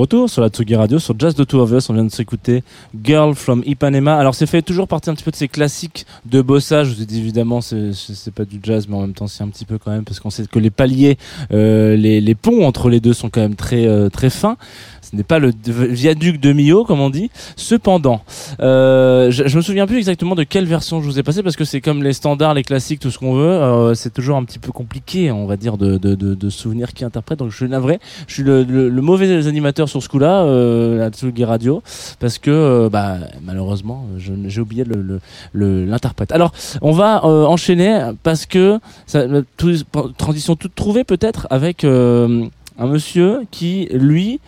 retour 0.00 0.30
sur 0.30 0.40
la 0.40 0.48
Tsugi 0.48 0.74
Radio, 0.76 0.98
sur 0.98 1.14
Jazz 1.18 1.34
de 1.34 1.44
Two 1.44 1.60
of 1.60 1.72
Us, 1.72 1.90
on 1.90 1.92
vient 1.92 2.04
de 2.04 2.10
s'écouter 2.10 2.64
Girl 3.04 3.34
from 3.34 3.62
Ipanema. 3.66 4.16
Alors 4.16 4.34
c'est 4.34 4.46
fait 4.46 4.62
toujours 4.62 4.88
partie 4.88 5.10
un 5.10 5.14
petit 5.14 5.24
peu 5.24 5.30
de 5.30 5.36
ces 5.36 5.46
classiques 5.46 6.06
de 6.24 6.40
bossage. 6.40 6.88
Je 6.88 6.94
vous 6.94 7.02
ai 7.02 7.06
dit 7.06 7.18
évidemment 7.18 7.60
c'est 7.60 8.34
pas 8.34 8.46
du 8.46 8.60
jazz, 8.62 8.88
mais 8.88 8.96
en 8.96 9.02
même 9.02 9.12
temps 9.12 9.26
c'est 9.26 9.44
un 9.44 9.48
petit 9.48 9.66
peu 9.66 9.76
quand 9.76 9.90
même 9.90 10.04
parce 10.04 10.18
qu'on 10.18 10.30
sait 10.30 10.46
que 10.46 10.58
les 10.58 10.70
paliers, 10.70 11.18
euh, 11.52 11.96
les, 11.96 12.34
ponts 12.34 12.64
entre 12.64 12.88
les 12.88 13.00
deux 13.00 13.12
sont 13.12 13.28
quand 13.28 13.42
même 13.42 13.56
très 13.56 13.86
euh, 13.86 14.08
très 14.08 14.30
fins. 14.30 14.56
Ce 15.02 15.16
n'est 15.16 15.22
pas 15.22 15.38
le 15.38 15.52
viaduc 15.66 16.40
de 16.40 16.52
Millau 16.52 16.84
comme 16.84 17.00
on 17.00 17.10
dit. 17.10 17.30
Cependant, 17.56 18.22
euh, 18.60 19.30
je, 19.30 19.48
je 19.48 19.56
me 19.56 19.62
souviens 19.62 19.86
plus 19.86 19.98
exactement 19.98 20.34
de 20.34 20.44
quelle 20.44 20.66
version 20.66 21.02
je 21.02 21.06
vous 21.06 21.18
ai 21.18 21.22
passé 21.22 21.42
parce 21.42 21.56
que 21.56 21.64
c'est 21.64 21.82
comme 21.82 22.02
les 22.02 22.14
standards, 22.14 22.54
les 22.54 22.62
classiques, 22.62 23.00
tout 23.00 23.10
ce 23.10 23.18
qu'on 23.18 23.34
veut. 23.34 23.94
c'est 23.94 24.14
toujours 24.14 24.38
un 24.38 24.44
petit 24.44 24.58
peu 24.58 24.72
compliqué, 24.72 25.30
on 25.30 25.46
va 25.46 25.58
dire, 25.58 25.76
de, 25.76 25.98
de, 25.98 26.50
souvenir 26.50 26.94
qui 26.94 27.04
interprète. 27.04 27.40
Donc 27.40 27.50
je 27.50 27.56
suis 27.56 27.68
navré. 27.68 27.98
Je 28.28 28.34
suis 28.34 28.42
le, 28.42 28.62
le, 28.62 28.88
le 28.88 29.02
mauvais 29.02 29.46
animateur 29.46 29.89
sur 29.90 30.02
ce 30.02 30.08
coup-là, 30.08 30.42
euh, 30.44 30.98
la 30.98 31.10
Tsugi 31.10 31.44
Radio, 31.44 31.82
parce 32.18 32.38
que 32.38 32.50
euh, 32.50 32.88
bah, 32.88 33.16
malheureusement, 33.44 34.06
j'ai 34.18 34.60
oublié 34.60 34.84
le- 34.84 35.02
le- 35.02 35.20
le- 35.52 35.84
l'interprète. 35.84 36.32
Alors, 36.32 36.52
on 36.80 36.92
va 36.92 37.24
euh, 37.24 37.44
enchaîner 37.44 38.10
parce 38.22 38.46
que 38.46 38.78
ça, 39.06 39.24
tout- 39.56 39.84
transition 40.16 40.56
toute 40.56 40.74
trouvée 40.74 41.04
peut-être 41.04 41.46
avec 41.50 41.84
un 41.84 42.86
monsieur 42.86 43.40
qui, 43.50 43.88
lui, 43.92 44.40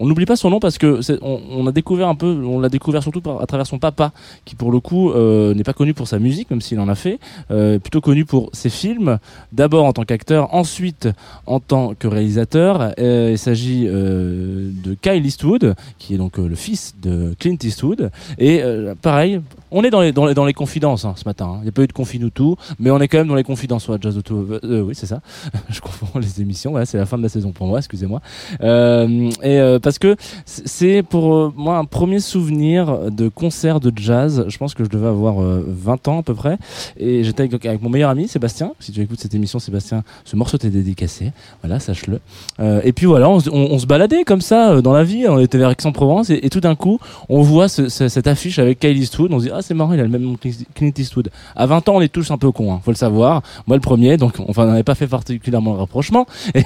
on 0.00 0.06
n'oublie 0.06 0.24
pas 0.24 0.34
son 0.34 0.50
nom 0.50 0.58
parce 0.58 0.78
que 0.78 1.00
on, 1.22 1.66
a 1.66 1.72
découvert 1.72 2.08
un 2.08 2.14
peu, 2.14 2.42
on 2.44 2.58
l'a 2.58 2.70
découvert 2.70 3.02
surtout 3.02 3.22
à 3.38 3.46
travers 3.46 3.66
son 3.66 3.78
papa, 3.78 4.12
qui 4.46 4.54
pour 4.54 4.72
le 4.72 4.80
coup 4.80 5.10
euh, 5.10 5.54
n'est 5.54 5.62
pas 5.62 5.74
connu 5.74 5.92
pour 5.94 6.08
sa 6.08 6.18
musique, 6.18 6.50
même 6.50 6.62
s'il 6.62 6.80
en 6.80 6.88
a 6.88 6.94
fait, 6.94 7.20
euh, 7.50 7.78
plutôt 7.78 8.00
connu 8.00 8.24
pour 8.24 8.48
ses 8.54 8.70
films. 8.70 9.18
D'abord 9.52 9.84
en 9.84 9.92
tant 9.92 10.04
qu'acteur, 10.04 10.54
ensuite 10.54 11.08
en 11.46 11.60
tant 11.60 11.94
que 11.94 12.08
réalisateur. 12.08 12.94
Euh, 12.98 13.28
il 13.32 13.38
s'agit 13.38 13.84
de 13.84 14.96
Kyle 15.02 15.24
Eastwood, 15.24 15.74
qui 15.98 16.14
est 16.14 16.18
donc 16.18 16.38
le 16.38 16.54
fils 16.54 16.94
de 17.00 17.34
Clint 17.38 17.58
Eastwood. 17.62 18.10
Et 18.38 18.62
pareil, 19.02 19.40
on 19.70 19.82
est 19.84 19.90
dans 19.90 20.00
les, 20.00 20.12
dans 20.12 20.26
les, 20.26 20.34
dans 20.34 20.44
les 20.44 20.52
confidences 20.52 21.04
hein, 21.04 21.14
ce 21.16 21.24
matin. 21.24 21.46
hein. 21.46 21.56
Il 21.60 21.62
n'y 21.64 21.68
a 21.68 21.72
pas 21.72 21.82
eu 21.82 21.86
de 21.86 21.92
confine 21.92 22.24
ou 22.24 22.30
tout, 22.30 22.56
mais 22.78 22.90
on 22.90 23.00
est 23.00 23.08
quand 23.08 23.18
même 23.18 23.28
dans 23.28 23.34
les 23.34 23.44
confidences. 23.44 23.88
Ouais, 23.88 23.96
Jazz 24.00 24.16
Auto, 24.16 24.46
euh, 24.64 24.82
oui, 24.82 24.94
c'est 24.94 25.06
ça. 25.06 25.20
Je 25.68 25.80
confonds 25.80 26.18
les 26.18 26.40
émissions. 26.40 26.70
Voilà, 26.70 26.86
c'est 26.86 26.98
la 26.98 27.06
fin 27.06 27.18
de 27.18 27.22
la 27.22 27.28
saison 27.28 27.52
pour 27.52 27.66
moi, 27.66 27.78
excusez-moi. 27.78 28.20
Euh, 28.62 29.30
et 29.42 29.58
euh, 29.58 29.78
parce 29.78 29.98
que 29.98 30.16
c'est 30.44 31.02
pour 31.02 31.34
euh, 31.34 31.52
moi 31.56 31.78
un 31.78 31.84
premier 31.84 32.20
souvenir 32.20 33.10
de 33.10 33.28
concert 33.28 33.80
de 33.80 33.92
jazz. 33.96 34.44
Je 34.48 34.58
pense 34.58 34.74
que 34.74 34.84
je 34.84 34.88
devais 34.88 35.06
avoir 35.08 35.42
euh, 35.42 35.64
20 35.66 36.08
ans 36.08 36.18
à 36.20 36.22
peu 36.22 36.34
près. 36.34 36.58
Et 36.98 37.24
j'étais 37.24 37.42
avec, 37.42 37.82
mon 37.82 37.88
meilleur 37.90 38.10
ami 38.10 38.28
Sébastien. 38.28 38.72
Si 38.80 38.92
tu 38.92 39.00
écoutes 39.00 39.20
cette 39.20 39.34
émission, 39.34 39.58
Sébastien, 39.58 40.02
ce 40.24 40.36
morceau 40.36 40.58
t'est 40.58 40.70
dédicacé. 40.70 41.32
Voilà, 41.62 41.80
sache-le. 41.80 42.20
Euh, 42.60 42.80
et 42.84 42.92
puis 42.92 43.06
voilà, 43.06 43.28
on, 43.28 43.38
se- 43.40 43.86
baladait 43.86 44.24
comme 44.24 44.40
ça 44.40 44.72
euh, 44.72 44.82
dans 44.82 44.92
la 44.92 45.04
vie. 45.04 45.26
On 45.28 45.38
était 45.38 45.58
vers 45.58 45.70
Aix-en-Provence 45.70 46.30
et, 46.30 46.48
tout 46.50 46.60
d'un 46.60 46.74
coup, 46.74 46.98
on 47.28 47.42
voit 47.42 47.68
ce- 47.68 47.88
ce- 47.88 48.08
cette 48.08 48.26
affiche 48.26 48.58
avec 48.58 48.78
Kyle 48.78 48.96
Eastwood. 48.96 49.32
On 49.32 49.38
se 49.38 49.44
dit 49.46 49.50
ah 49.52 49.59
c'est 49.62 49.74
marrant, 49.74 49.92
il 49.92 50.00
a 50.00 50.04
le 50.04 50.08
même 50.08 50.22
nom 50.22 50.36
que 50.36 50.48
Clint 50.74 50.92
Eastwood. 50.96 51.30
À 51.56 51.66
20 51.66 51.88
ans, 51.88 51.96
on 51.96 52.00
est 52.00 52.12
tous 52.12 52.30
un 52.30 52.38
peu 52.38 52.50
cons, 52.52 52.72
hein, 52.72 52.80
faut 52.84 52.90
le 52.90 52.96
savoir. 52.96 53.42
Moi 53.66 53.76
le 53.76 53.80
premier, 53.80 54.16
donc 54.16 54.34
enfin 54.48 54.64
on 54.64 54.66
n'avait 54.66 54.82
pas 54.82 54.94
fait 54.94 55.06
particulièrement 55.06 55.72
le 55.72 55.78
rapprochement. 55.78 56.26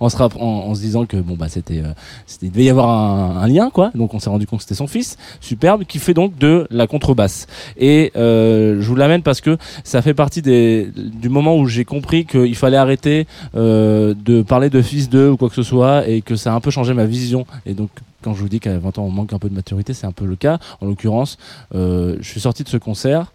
En 0.00 0.08
se, 0.08 0.16
en, 0.22 0.28
en 0.40 0.74
se 0.74 0.80
disant 0.80 1.06
que 1.06 1.16
bon 1.16 1.34
bah 1.34 1.48
c'était, 1.48 1.80
euh, 1.80 1.92
c'était 2.26 2.46
il 2.46 2.52
devait 2.52 2.64
y 2.64 2.70
avoir 2.70 2.88
un, 2.90 3.36
un 3.42 3.46
lien 3.46 3.70
quoi. 3.70 3.90
Donc 3.94 4.14
on 4.14 4.18
s'est 4.18 4.30
rendu 4.30 4.46
compte 4.46 4.58
que 4.58 4.64
c'était 4.64 4.74
son 4.74 4.86
fils, 4.86 5.16
superbe, 5.40 5.84
qui 5.84 5.98
fait 5.98 6.14
donc 6.14 6.36
de 6.38 6.66
la 6.70 6.86
contrebasse. 6.86 7.46
Et 7.78 8.12
euh, 8.16 8.80
je 8.80 8.88
vous 8.88 8.96
l'amène 8.96 9.22
parce 9.22 9.40
que 9.40 9.56
ça 9.84 10.02
fait 10.02 10.14
partie 10.14 10.42
des, 10.42 10.90
du 10.94 11.28
moment 11.28 11.56
où 11.56 11.66
j'ai 11.66 11.84
compris 11.84 12.26
qu'il 12.26 12.54
fallait 12.56 12.76
arrêter 12.76 13.26
euh, 13.54 14.14
de 14.24 14.42
parler 14.42 14.70
de 14.70 14.82
fils 14.82 15.08
d'eux 15.08 15.30
ou 15.30 15.36
quoi 15.36 15.48
que 15.48 15.54
ce 15.54 15.62
soit 15.62 16.08
et 16.08 16.22
que 16.22 16.36
ça 16.36 16.52
a 16.52 16.56
un 16.56 16.60
peu 16.60 16.70
changé 16.70 16.94
ma 16.94 17.06
vision. 17.06 17.46
Et 17.64 17.74
donc 17.74 17.90
quand 18.26 18.34
je 18.34 18.40
vous 18.40 18.48
dis 18.48 18.58
qu'à 18.58 18.76
20 18.76 18.98
ans 18.98 19.04
on 19.04 19.10
manque 19.10 19.32
un 19.32 19.38
peu 19.38 19.48
de 19.48 19.54
maturité, 19.54 19.94
c'est 19.94 20.04
un 20.08 20.10
peu 20.10 20.26
le 20.26 20.34
cas. 20.34 20.58
En 20.80 20.86
l'occurrence, 20.86 21.38
euh, 21.76 22.16
je 22.18 22.28
suis 22.28 22.40
sorti 22.40 22.64
de 22.64 22.68
ce 22.68 22.76
concert 22.76 23.30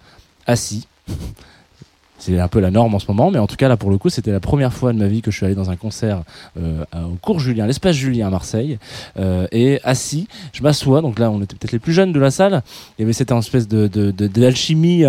assis. 0.46 0.86
C'est 2.20 2.40
un 2.40 2.48
peu 2.48 2.60
la 2.60 2.70
norme 2.70 2.94
en 2.94 3.00
ce 3.00 3.08
moment, 3.08 3.32
mais 3.32 3.40
en 3.40 3.48
tout 3.48 3.56
cas 3.56 3.68
là 3.68 3.78
pour 3.78 3.90
le 3.90 3.98
coup 3.98 4.10
c'était 4.10 4.32
la 4.32 4.40
première 4.40 4.74
fois 4.74 4.94
de 4.94 5.00
ma 5.00 5.08
vie 5.08 5.24
que 5.24 5.32
je 5.32 5.38
suis 5.38 5.46
allé 5.48 5.56
dans 5.56 5.72
un 5.72 5.76
concert 5.76 6.22
euh, 6.60 6.84
au 6.94 7.16
cours 7.20 7.40
Julien, 7.40 7.66
l'espace 7.66 7.96
Julien 7.96 8.28
à 8.28 8.30
Marseille, 8.30 8.78
euh, 9.18 9.48
et 9.52 9.80
assis, 9.84 10.28
je 10.54 10.62
m'assois. 10.62 11.02
Donc 11.02 11.18
là 11.18 11.32
on 11.32 11.42
était 11.42 11.56
peut-être 11.56 11.72
les 11.72 11.80
plus 11.80 11.94
jeunes 11.94 12.14
de 12.14 12.20
la 12.20 12.30
salle. 12.30 12.62
Il 13.00 13.02
y 13.02 13.06
avait 13.06 13.14
espèce 13.40 13.68
de- 13.68 14.12
d'alchimie. 14.12 15.04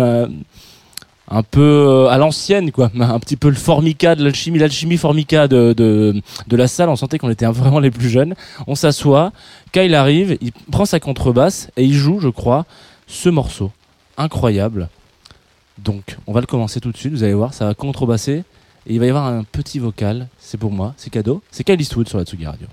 Un 1.29 1.43
peu 1.43 1.61
euh, 1.61 2.07
à 2.09 2.17
l'ancienne 2.17 2.71
quoi. 2.71 2.91
Un 2.99 3.19
petit 3.19 3.37
peu 3.37 3.49
le 3.49 3.55
formica 3.55 4.15
de 4.15 4.23
l'alchimie 4.23 4.59
l'alchimie 4.59 4.97
formica 4.97 5.47
de, 5.47 5.73
de, 5.73 6.21
de 6.47 6.57
la 6.57 6.67
salle. 6.67 6.89
On 6.89 6.95
sentait 6.95 7.17
qu'on 7.17 7.29
était 7.29 7.45
vraiment 7.51 7.79
les 7.79 7.91
plus 7.91 8.09
jeunes. 8.09 8.35
On 8.67 8.75
s'assoit. 8.75 9.31
Kyle 9.71 9.95
arrive 9.95 10.37
il 10.41 10.51
prend 10.71 10.85
sa 10.85 10.99
contrebasse 10.99 11.69
et 11.77 11.83
il 11.83 11.93
joue 11.93 12.19
je 12.19 12.29
crois 12.29 12.65
ce 13.07 13.29
morceau. 13.29 13.71
Incroyable. 14.17 14.89
Donc 15.79 16.17
on 16.27 16.33
va 16.33 16.41
le 16.41 16.47
commencer 16.47 16.79
tout 16.79 16.91
de 16.91 16.97
suite. 16.97 17.13
Vous 17.13 17.23
allez 17.23 17.33
voir 17.33 17.53
ça 17.53 17.65
va 17.65 17.73
contrebasser. 17.73 18.43
Et 18.85 18.95
il 18.95 18.99
va 18.99 19.05
y 19.05 19.09
avoir 19.09 19.27
un 19.27 19.45
petit 19.45 19.79
vocal. 19.79 20.27
C'est 20.39 20.57
pour 20.57 20.71
moi. 20.71 20.93
C'est 20.97 21.09
cadeau. 21.09 21.41
C'est 21.51 21.63
Kyle 21.63 21.79
Eastwood 21.79 22.09
sur 22.09 22.17
la 22.17 22.25
Tsugi 22.25 22.45
Radio 22.45 22.67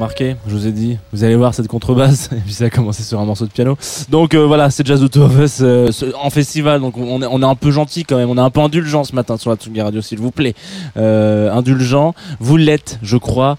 remarqué, 0.00 0.36
je 0.46 0.54
vous 0.54 0.66
ai 0.66 0.72
dit, 0.72 0.96
vous 1.12 1.24
allez 1.24 1.36
voir 1.36 1.52
cette 1.52 1.68
contrebasse, 1.68 2.30
et 2.32 2.40
puis 2.40 2.54
ça 2.54 2.64
a 2.64 2.70
commencé 2.70 3.02
sur 3.02 3.20
un 3.20 3.26
morceau 3.26 3.44
de 3.44 3.50
piano. 3.50 3.76
Donc 4.08 4.32
euh, 4.32 4.46
voilà, 4.46 4.70
c'est 4.70 4.86
Jazz 4.86 4.98
de 5.02 5.20
of 5.20 5.38
Us 5.38 5.58
euh, 5.60 5.90
en 6.18 6.30
festival, 6.30 6.80
donc 6.80 6.96
on 6.96 7.20
est, 7.20 7.26
on 7.26 7.42
est 7.42 7.46
un 7.46 7.54
peu 7.54 7.70
gentil 7.70 8.04
quand 8.04 8.16
même, 8.16 8.30
on 8.30 8.38
est 8.38 8.40
un 8.40 8.48
peu 8.48 8.60
indulgent 8.60 9.04
ce 9.04 9.14
matin 9.14 9.36
sur 9.36 9.50
la 9.50 9.56
Tsugi 9.56 9.82
Radio, 9.82 10.00
s'il 10.00 10.18
vous 10.18 10.30
plaît. 10.30 10.54
Euh, 10.96 11.52
indulgent, 11.52 12.14
vous 12.38 12.56
l'êtes, 12.56 12.98
je 13.02 13.18
crois. 13.18 13.58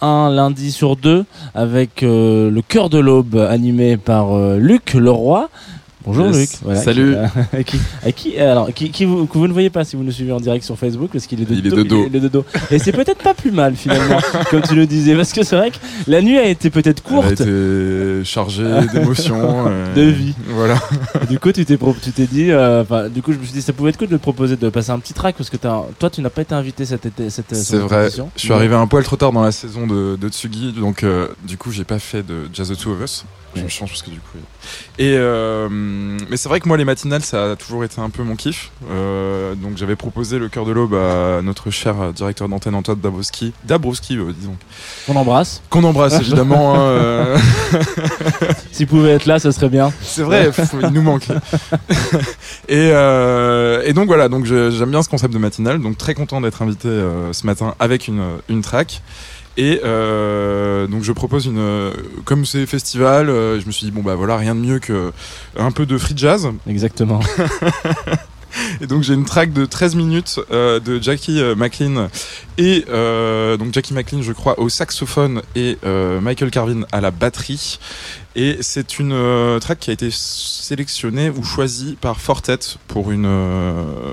Un 0.00 0.30
lundi 0.30 0.72
sur 0.72 0.96
deux 0.96 1.24
avec 1.54 2.02
le 2.02 2.60
cœur 2.66 2.90
de 2.90 2.98
l'aube 2.98 3.36
animé 3.36 3.96
par 3.96 4.34
euh, 4.34 4.58
Luc 4.58 4.94
Leroy 4.94 5.48
Bonjour. 6.04 6.26
Luc. 6.26 6.50
Salut. 6.76 7.14
Qui, 7.14 7.16
euh, 7.16 7.62
qui, 7.64 7.78
à 8.04 8.12
qui, 8.12 8.38
alors, 8.38 8.72
qui, 8.74 9.04
vous, 9.06 9.26
que 9.26 9.38
vous 9.38 9.48
ne 9.48 9.52
voyez 9.52 9.70
pas 9.70 9.84
si 9.84 9.96
vous 9.96 10.02
nous 10.02 10.12
suivez 10.12 10.32
en 10.32 10.40
direct 10.40 10.64
sur 10.64 10.78
Facebook 10.78 11.10
parce 11.12 11.26
qu'il 11.26 11.40
est, 11.40 11.46
de, 11.46 11.82
dos. 11.82 12.06
Il 12.08 12.16
est 12.16 12.20
de 12.20 12.28
dos. 12.28 12.44
Et 12.70 12.78
c'est 12.78 12.92
peut-être 12.92 13.22
pas 13.22 13.32
plus 13.32 13.50
mal 13.50 13.74
finalement, 13.74 14.18
comme 14.50 14.60
tu 14.60 14.74
le 14.74 14.86
disais, 14.86 15.16
parce 15.16 15.32
que 15.32 15.42
c'est 15.42 15.56
vrai 15.56 15.70
que 15.70 15.76
la 16.06 16.20
nuit 16.20 16.36
a 16.36 16.46
été 16.46 16.68
peut-être 16.68 17.02
courte. 17.02 17.40
Elle 17.40 17.48
a 17.48 18.18
été 18.18 18.24
chargée 18.24 18.64
d'émotions, 18.92 19.64
de 19.94 20.02
euh, 20.02 20.10
vie. 20.10 20.34
Voilà. 20.48 20.78
Du 21.30 21.38
coup, 21.38 21.52
tu 21.52 21.64
t'es 21.64 21.78
tu 22.02 22.12
t'es 22.12 22.26
dit, 22.26 22.50
euh, 22.50 23.08
du 23.08 23.22
coup, 23.22 23.32
je 23.32 23.38
me 23.38 23.44
suis 23.44 23.54
dit, 23.54 23.62
ça 23.62 23.72
pouvait 23.72 23.90
être 23.90 23.96
cool 23.96 24.08
de 24.08 24.16
te 24.16 24.22
proposer 24.22 24.56
de 24.56 24.68
passer 24.68 24.90
un 24.90 24.98
petit 24.98 25.14
track 25.14 25.36
parce 25.36 25.48
que 25.48 25.56
toi, 25.56 26.10
tu 26.12 26.20
n'as 26.20 26.30
pas 26.30 26.42
été 26.42 26.54
invité 26.54 26.84
cet 26.84 27.06
été. 27.06 27.30
Cette, 27.30 27.54
c'est 27.54 27.78
vrai. 27.78 28.10
Je 28.10 28.40
suis 28.40 28.52
arrivé 28.52 28.74
un 28.74 28.86
poil 28.86 29.04
trop 29.04 29.16
tard 29.16 29.32
dans 29.32 29.42
la 29.42 29.52
saison 29.52 29.86
de, 29.86 30.16
de 30.16 30.28
Tsugi, 30.28 30.72
donc 30.72 31.02
euh, 31.02 31.28
du 31.46 31.56
coup, 31.56 31.70
j'ai 31.70 31.84
pas 31.84 31.98
fait 31.98 32.22
de 32.22 32.48
Jazz 32.52 32.70
the 32.70 32.76
Two 32.76 32.92
of 32.92 33.02
Us 33.02 33.24
coup, 33.62 33.68
je 33.68 33.72
change 33.72 33.90
parce 33.90 34.02
que 34.02 34.10
du 34.10 34.18
coup. 34.20 34.36
Euh. 34.36 35.02
Et 35.02 35.14
euh, 35.16 35.68
mais 35.70 36.36
c'est 36.36 36.48
vrai 36.48 36.60
que 36.60 36.68
moi, 36.68 36.76
les 36.76 36.84
matinales, 36.84 37.22
ça 37.22 37.52
a 37.52 37.56
toujours 37.56 37.84
été 37.84 38.00
un 38.00 38.10
peu 38.10 38.22
mon 38.22 38.36
kiff. 38.36 38.70
Euh, 38.90 39.54
donc, 39.54 39.76
j'avais 39.76 39.96
proposé 39.96 40.38
le 40.38 40.48
cœur 40.48 40.64
de 40.64 40.72
l'aube 40.72 40.94
à 40.94 41.40
notre 41.42 41.70
cher 41.70 42.12
directeur 42.12 42.48
d'antenne 42.48 42.74
Antoine 42.74 42.98
Dabrowski. 43.00 43.52
Dabrowski, 43.64 44.16
euh, 44.16 44.32
disons. 44.38 44.56
Qu'on 45.06 45.16
embrasse. 45.16 45.62
Qu'on 45.70 45.84
embrasse, 45.84 46.14
évidemment. 46.20 46.74
hein, 46.74 46.80
euh. 46.80 47.38
S'il 48.72 48.86
pouvait 48.86 49.10
être 49.10 49.26
là, 49.26 49.38
ça 49.38 49.52
serait 49.52 49.68
bien. 49.68 49.92
C'est 50.02 50.22
vrai, 50.22 50.50
il 50.82 50.88
nous 50.88 51.02
manque. 51.02 51.28
et, 52.68 52.90
euh, 52.92 53.82
et, 53.84 53.92
donc 53.92 54.06
voilà, 54.06 54.28
donc 54.28 54.44
j'aime 54.46 54.90
bien 54.90 55.02
ce 55.02 55.08
concept 55.08 55.32
de 55.32 55.38
matinale. 55.38 55.80
Donc 55.80 55.96
très 55.96 56.14
content 56.14 56.40
d'être 56.40 56.62
invité 56.62 56.88
ce 57.32 57.46
matin 57.46 57.74
avec 57.78 58.08
une, 58.08 58.22
une 58.48 58.62
track. 58.62 59.00
Et 59.56 59.80
euh, 59.84 60.86
donc 60.88 61.02
je 61.04 61.12
propose 61.12 61.46
une, 61.46 61.92
comme 62.24 62.44
c'est 62.44 62.66
festival, 62.66 63.30
euh, 63.30 63.60
je 63.60 63.66
me 63.66 63.72
suis 63.72 63.86
dit 63.86 63.92
bon 63.92 64.02
bah 64.02 64.16
voilà 64.16 64.36
rien 64.36 64.54
de 64.54 64.60
mieux 64.60 64.80
que 64.80 65.12
un 65.56 65.70
peu 65.70 65.86
de 65.86 65.96
free 65.96 66.14
jazz. 66.16 66.48
Exactement. 66.66 67.20
Et 68.80 68.86
donc 68.86 69.02
j'ai 69.02 69.14
une 69.14 69.24
track 69.24 69.52
de 69.52 69.64
13 69.64 69.94
minutes 69.94 70.40
euh, 70.50 70.80
de 70.80 71.00
Jackie 71.00 71.40
euh, 71.40 71.54
McLean 71.54 72.08
et 72.56 72.84
euh, 72.88 73.56
donc 73.56 73.72
Jackie 73.72 73.94
McLean 73.94 74.22
je 74.22 74.32
crois 74.32 74.58
au 74.60 74.68
saxophone 74.68 75.42
et 75.56 75.78
Michael 76.20 76.50
Carvin 76.50 76.82
à 76.92 77.00
la 77.00 77.10
batterie. 77.10 77.78
Et 78.36 78.58
c'est 78.62 78.98
une 78.98 79.58
track 79.60 79.78
qui 79.78 79.90
a 79.90 79.92
été 79.92 80.08
sélectionnée 80.10 81.30
ou 81.30 81.44
choisie 81.44 81.96
par 82.00 82.20
Fortet 82.20 82.58
pour 82.88 83.12
une 83.12 83.28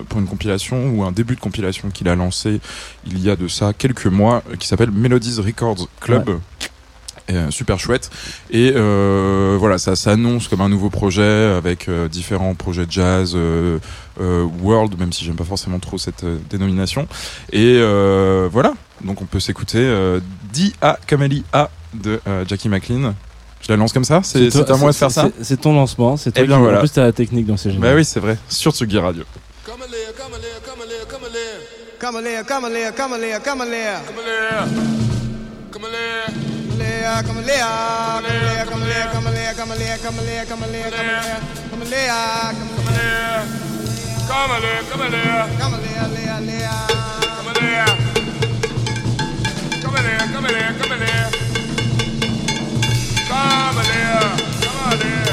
pour 0.10 0.20
une 0.20 0.28
compilation 0.28 0.90
ou 0.90 1.04
un 1.04 1.12
début 1.12 1.36
de 1.36 1.40
compilation 1.40 1.90
qu'il 1.90 2.08
a 2.08 2.16
lancé 2.16 2.62
il 3.08 3.20
y 3.20 3.30
a 3.30 3.36
de 3.36 3.48
ça 3.48 3.74
quelques 3.74 4.06
mois 4.06 4.44
qui 4.60 4.68
s'appelle 4.68 4.92
Melodies 4.92 5.40
Records 5.42 5.88
Club. 6.00 6.40
Euh, 7.30 7.52
super 7.52 7.80
chouette. 7.80 8.10
Et 8.50 8.74
euh, 8.76 9.56
voilà, 9.60 9.78
ça 9.78 9.96
s'annonce 9.96 10.48
comme 10.48 10.62
un 10.62 10.70
nouveau 10.70 10.90
projet 10.90 11.54
avec 11.56 11.88
euh, 11.88 12.08
différents 12.08 12.56
projets 12.56 12.86
de 12.86 12.92
jazz, 12.92 13.34
euh, 13.36 13.80
euh 14.20 14.44
world, 14.62 14.98
même 15.00 15.14
si 15.14 15.24
j'aime 15.24 15.36
pas 15.36 15.44
forcément 15.44 15.80
trop 15.80 15.98
cette 15.98 16.24
euh, 16.24 16.38
dénomination. 16.50 17.08
Et 17.54 17.80
voilà, 18.52 18.74
donc 19.04 19.22
on 19.22 19.26
peut 19.26 19.40
s'écouter 19.40 19.82
D.A. 20.54 20.98
Kamali 21.08 21.44
A 21.54 21.70
de 21.94 22.20
Jackie 22.48 22.70
McLean. 22.70 23.14
Je 23.62 23.68
la 23.70 23.78
lance 23.78 23.94
comme 23.94 24.04
ça 24.04 24.22
C'est 24.24 24.72
à 24.72 24.78
moi 24.78 24.92
de 24.92 24.96
faire 24.96 25.12
ça? 25.12 25.30
C'est 25.42 25.62
ton 25.62 25.76
lancement, 25.76 26.18
c'est 26.18 26.32
toi 26.32 26.44
eh 26.44 26.48
bien 26.48 26.58
voilà. 26.58 26.78
En 26.78 26.80
plus, 26.80 26.92
t'as 26.92 27.04
la 27.04 27.12
technique 27.12 27.46
dans 27.46 27.58
ces 27.58 27.72
jeux. 27.72 27.80
Bah 27.80 27.94
oui, 27.96 28.04
c'est 28.04 28.20
vrai, 28.20 28.38
sur 28.50 28.72
Tsugi 28.74 28.98
Radio. 28.98 29.24
Come 35.72 35.86
Kamalea, 36.78 37.24
Kamalea, 37.24 38.66
Kamalea, 38.66 38.66
Kamalea, 38.66 39.56
Kamalea, 39.56 39.56
Kamalea, 39.56 40.46
Kamalea, 40.46 40.46
Kamalea, 40.48 41.32
Kamalea, 41.70 42.54
Kamalea, 42.78 43.46
Kamalea, 44.28 44.82
Kamalea, 44.90 45.48
Kamalea, 45.60 46.08
Lea, 46.16 46.38
Lea, 46.40 46.76
Kamalea, 47.38 47.86
Kamalea, 49.82 50.20
Kamalea, 50.32 50.70
Kamalea, 50.78 51.30
Kamalea, 53.28 54.08
Kamalea. 54.72 55.32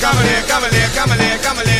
Come 0.00 0.18
on, 0.18 0.42
come 0.48 0.64
on, 0.64 0.72
come 0.94 1.10
on, 1.12 1.38
come 1.42 1.58
on. 1.58 1.73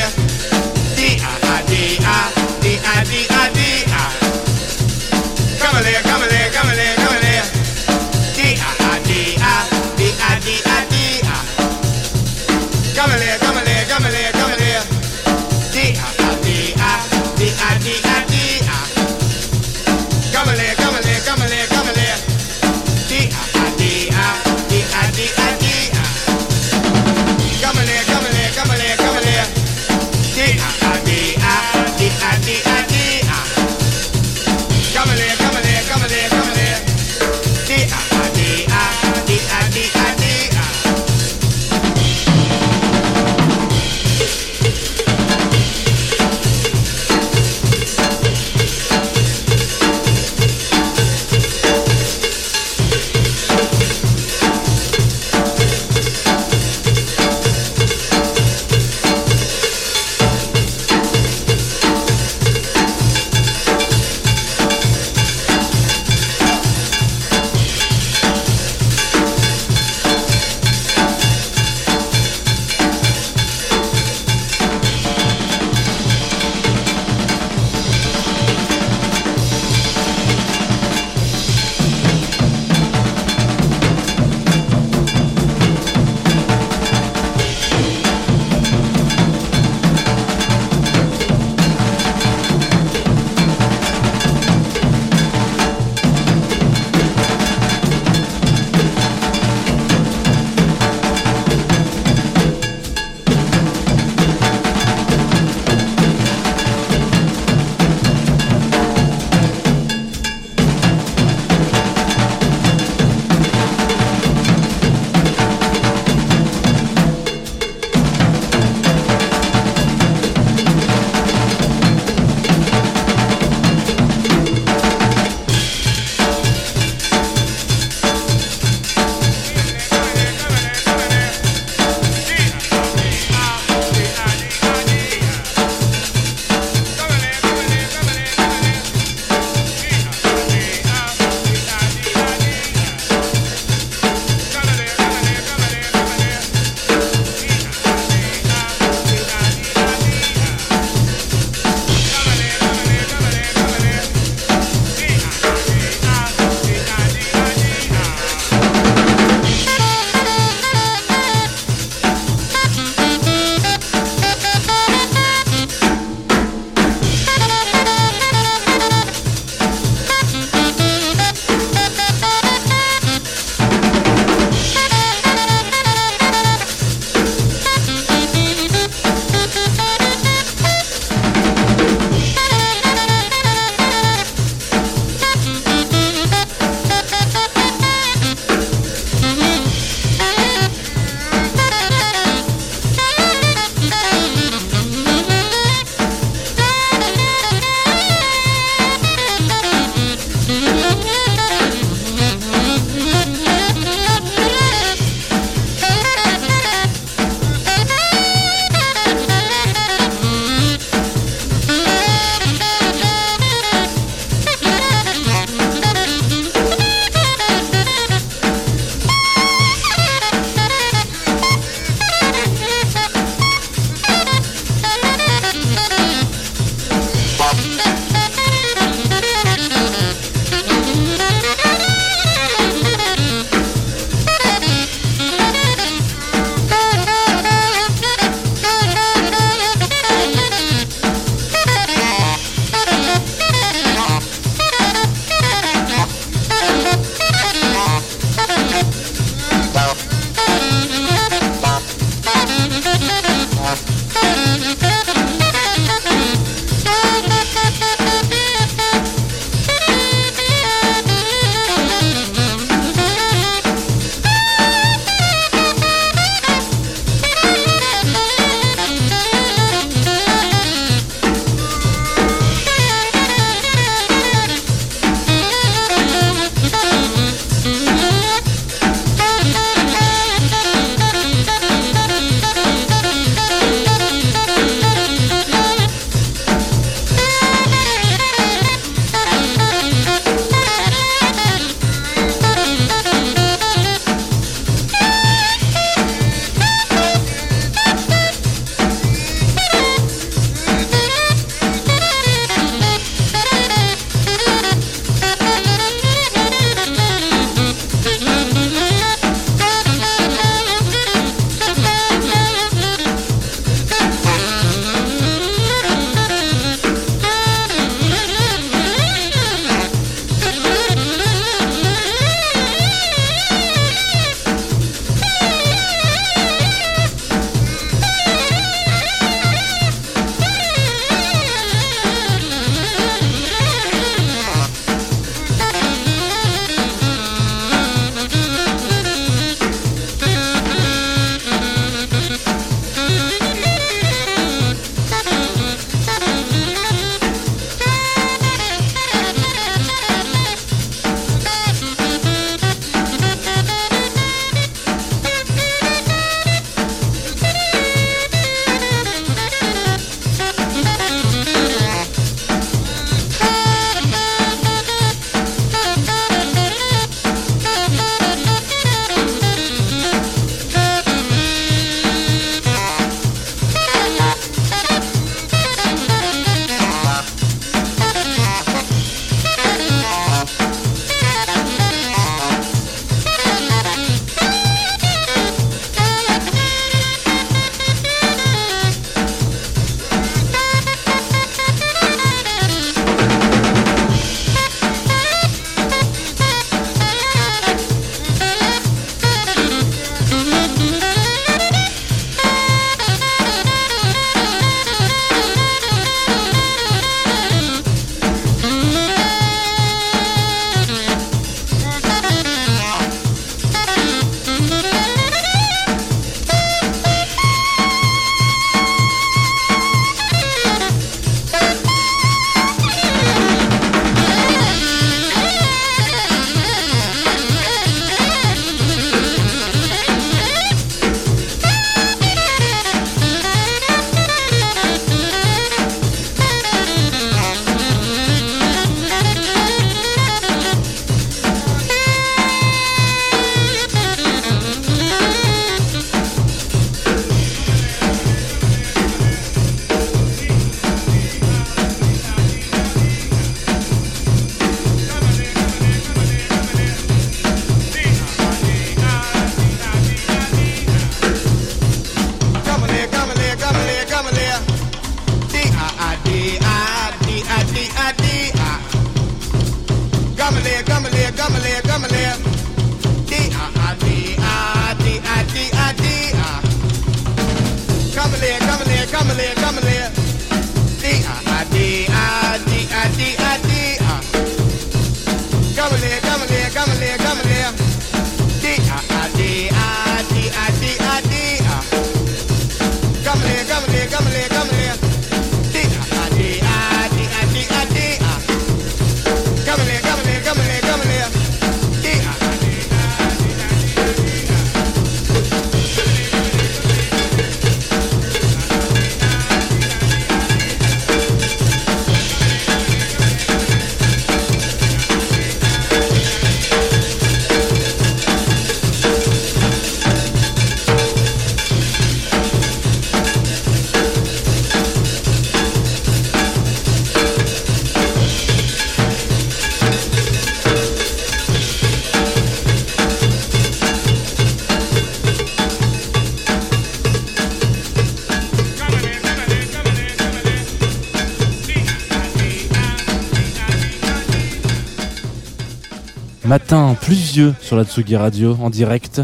Sur 547.35 547.75
la 547.75 547.85
Tsugi 547.85 548.15
Radio 548.15 548.57
en 548.63 548.71
direct 548.71 549.21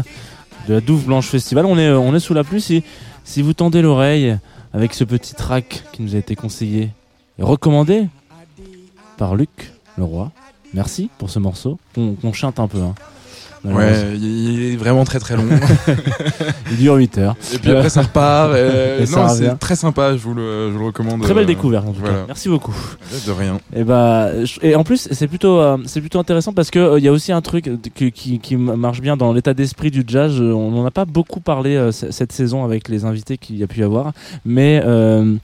de 0.67 0.73
la 0.73 0.81
Douve 0.81 1.05
Blanche 1.05 1.27
Festival. 1.27 1.65
On 1.65 1.77
est, 1.77 1.87
euh, 1.87 2.19
sous 2.19 2.33
la 2.33 2.43
pluie. 2.43 2.61
Si, 3.23 3.41
vous 3.41 3.53
tendez 3.53 3.81
l'oreille 3.81 4.37
avec 4.73 4.93
ce 4.93 5.05
petit 5.05 5.33
track 5.33 5.83
qui 5.93 6.01
nous 6.01 6.13
a 6.13 6.17
été 6.17 6.35
conseillé 6.35 6.89
et 7.39 7.43
recommandé 7.43 8.09
par 9.15 9.35
Luc 9.35 9.71
Leroy, 9.97 10.29
merci 10.73 11.09
pour 11.17 11.29
ce 11.29 11.39
morceau. 11.39 11.79
On, 11.95 12.17
on 12.21 12.33
chante 12.33 12.59
un 12.59 12.67
peu. 12.67 12.81
Hein. 12.81 12.95
Ouais, 13.63 14.17
il 14.19 14.73
est 14.73 14.75
vraiment 14.75 15.03
très 15.03 15.19
très 15.19 15.35
long. 15.35 15.43
Il 16.71 16.77
dure 16.77 16.95
8 16.95 17.17
heures. 17.19 17.35
Et 17.53 17.59
puis 17.59 17.69
après 17.71 17.89
ça 17.89 18.01
repart. 18.01 18.55
et- 18.55 19.03
Et 19.03 19.05
ça 19.05 19.21
non, 19.21 19.29
c'est 19.29 19.59
très 19.59 19.75
sympa, 19.75 20.13
je 20.15 20.21
vous 20.23 20.33
le, 20.33 20.69
je 20.69 20.73
vous 20.73 20.79
le 20.79 20.85
recommande. 20.85 21.21
Très 21.21 21.33
belle 21.33 21.43
euh, 21.43 21.47
découverte 21.47 21.87
en 21.87 21.91
tout 21.91 21.99
voilà. 21.99 22.19
cas. 22.19 22.23
Merci 22.27 22.49
beaucoup. 22.49 22.73
De 23.27 23.31
rien. 23.31 23.59
Et 23.75 23.83
bah 23.83 24.43
je- 24.45 24.59
et 24.63 24.75
en 24.75 24.83
plus 24.83 25.07
c'est 25.11 25.27
plutôt 25.27 25.59
euh, 25.59 25.77
c'est 25.85 26.01
plutôt 26.01 26.17
intéressant 26.19 26.53
parce 26.53 26.71
euh, 26.75 26.97
il 26.97 27.03
y 27.03 27.07
a 27.07 27.11
aussi 27.11 27.31
un 27.31 27.41
truc 27.41 27.69
qui, 27.93 28.39
qui 28.39 28.55
marche 28.55 29.01
bien 29.01 29.15
dans 29.17 29.31
l'état 29.33 29.53
d'esprit 29.53 29.91
du 29.91 30.03
jazz. 30.07 30.39
Euh, 30.39 30.53
On 30.53 30.71
n'en 30.71 30.85
a 30.85 30.91
pas 30.91 31.05
beaucoup 31.05 31.39
parlé 31.41 31.75
euh, 31.75 31.91
cette 31.91 32.31
saison 32.31 32.63
avec 32.63 32.89
les 32.89 33.05
invités 33.05 33.37
qu'il 33.37 33.57
y 33.57 33.63
a 33.63 33.67
pu 33.67 33.81
y 33.81 33.83
avoir, 33.83 34.11
mais 34.45 34.81
euh, 34.85 35.35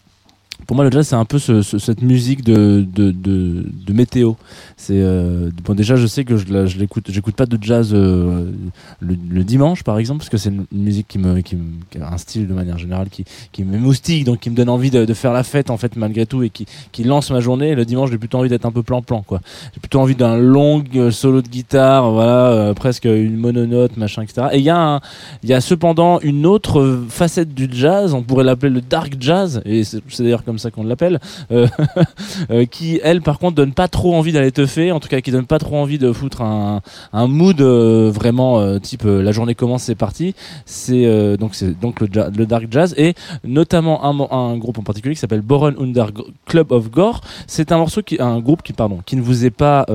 pour 0.67 0.75
moi, 0.75 0.85
le 0.85 0.91
jazz, 0.91 1.07
c'est 1.07 1.15
un 1.15 1.25
peu 1.25 1.39
ce- 1.39 1.61
ce- 1.61 1.79
cette 1.79 2.01
musique 2.01 2.43
de, 2.43 2.85
de, 2.93 3.11
de, 3.11 3.65
de 3.85 3.93
météo. 3.93 4.33
C'est 4.75 4.99
euh, 5.01 5.49
bon, 5.63 5.73
déjà, 5.73 5.95
je 5.95 6.05
sais 6.05 6.25
que 6.25 6.37
je, 6.37 6.45
je 6.67 6.77
l'écoute, 6.77 7.05
j'écoute 7.09 7.35
pas 7.35 7.45
de 7.45 7.57
jazz 7.59 7.91
euh, 7.93 8.51
le, 8.99 9.15
le 9.29 9.43
dimanche, 9.43 9.83
par 9.83 9.97
exemple, 9.97 10.19
parce 10.19 10.29
que 10.29 10.37
c'est 10.37 10.49
une, 10.49 10.65
musique 10.71 11.07
qui 11.07 11.17
me, 11.19 11.39
qui 11.39 11.55
me, 11.55 11.63
qui 11.89 11.97
a 11.99 12.11
un 12.13 12.17
style 12.17 12.47
de 12.47 12.53
manière 12.53 12.77
générale 12.77 13.07
qui, 13.09 13.23
qui 13.51 13.63
m'émoustille, 13.63 14.23
donc 14.25 14.39
qui 14.41 14.49
me 14.49 14.55
donne 14.55 14.69
envie 14.69 14.91
de, 14.91 15.05
de 15.05 15.13
faire 15.13 15.33
la 15.33 15.43
fête 15.43 15.69
en 15.69 15.77
fait 15.77 15.95
malgré 15.95 16.25
tout 16.25 16.43
et 16.43 16.49
qui, 16.49 16.65
qui 16.91 17.03
lance 17.05 17.31
ma 17.31 17.39
journée. 17.39 17.73
Le 17.73 17.85
dimanche, 17.85 18.11
j'ai 18.11 18.17
plutôt 18.17 18.37
envie 18.39 18.49
d'être 18.49 18.65
un 18.65 18.71
peu 18.71 18.83
plan-plan, 18.83 19.23
quoi. 19.25 19.39
J'ai 19.73 19.79
plutôt 19.79 19.99
envie 20.01 20.15
d'un 20.15 20.37
long 20.37 20.83
euh, 20.95 21.11
solo 21.11 21.41
de 21.41 21.47
guitare, 21.47 22.11
voilà, 22.11 22.51
euh, 22.51 22.73
presque 22.73 23.05
une 23.05 23.37
mononote, 23.37 23.95
machin, 23.97 24.21
etc. 24.23 24.47
Et 24.51 24.57
il 24.57 24.63
y 24.65 24.69
a, 24.69 24.99
il 25.43 25.49
y 25.49 25.53
a 25.53 25.61
cependant 25.61 26.19
une 26.19 26.45
autre 26.45 27.03
facette 27.09 27.53
du 27.53 27.69
jazz, 27.71 28.13
on 28.13 28.21
pourrait 28.21 28.43
l'appeler 28.43 28.71
le 28.73 28.81
dark 28.81 29.15
jazz, 29.19 29.61
et 29.65 29.83
c'est 29.85 30.01
d'ailleurs 30.19 30.43
comme 30.43 30.56
ça 30.57 30.71
qu'on 30.71 30.83
l'appelle, 30.83 31.19
euh, 31.51 31.67
euh, 32.51 32.65
qui 32.65 32.99
elle, 33.03 33.21
par 33.21 33.39
contre, 33.39 33.55
donne 33.55 33.73
pas 33.73 33.87
trop 33.87 34.15
envie 34.15 34.31
d'aller 34.31 34.51
teuffer, 34.51 34.91
en 34.91 34.99
tout 34.99 35.07
cas, 35.07 35.21
qui 35.21 35.31
donne 35.31 35.45
pas 35.45 35.59
trop 35.59 35.77
envie 35.77 35.97
de 35.97 36.11
foutre 36.11 36.41
un, 36.41 36.81
mood 37.13 37.59
euh, 37.61 38.09
vraiment 38.11 38.79
type 38.79 39.03
la 39.05 39.31
journée 39.31 39.55
commence, 39.55 39.83
c'est 39.83 39.95
parti. 39.95 40.35
C'est 40.65 41.37
donc 41.37 41.55
c'est 41.55 41.79
donc 41.79 41.99
le, 41.99 42.07
dark 42.45 42.67
jazz 42.69 42.93
et 42.97 43.13
notamment 43.43 44.05
un, 44.05 44.27
un 44.31 44.57
groupe 44.57 44.79
en 44.79 44.83
particulier 44.83 45.15
qui 45.15 45.21
s'appelle 45.21 45.41
Boron 45.41 45.73
Under 45.79 46.11
Club 46.45 46.71
of 46.71 46.89
Gore. 46.89 47.21
C'est 47.47 47.71
un 47.71 47.77
morceau 47.77 48.01
qui 48.01 48.17
un 48.19 48.39
groupe 48.39 48.63
qui 48.63 48.73
pardon 48.73 48.99
qui 49.05 49.15
ne 49.15 49.21
vous 49.21 49.45
est 49.45 49.51
pas 49.51 49.85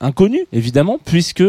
inconnu 0.00 0.40
évidemment 0.52 0.98
puisque 1.04 1.44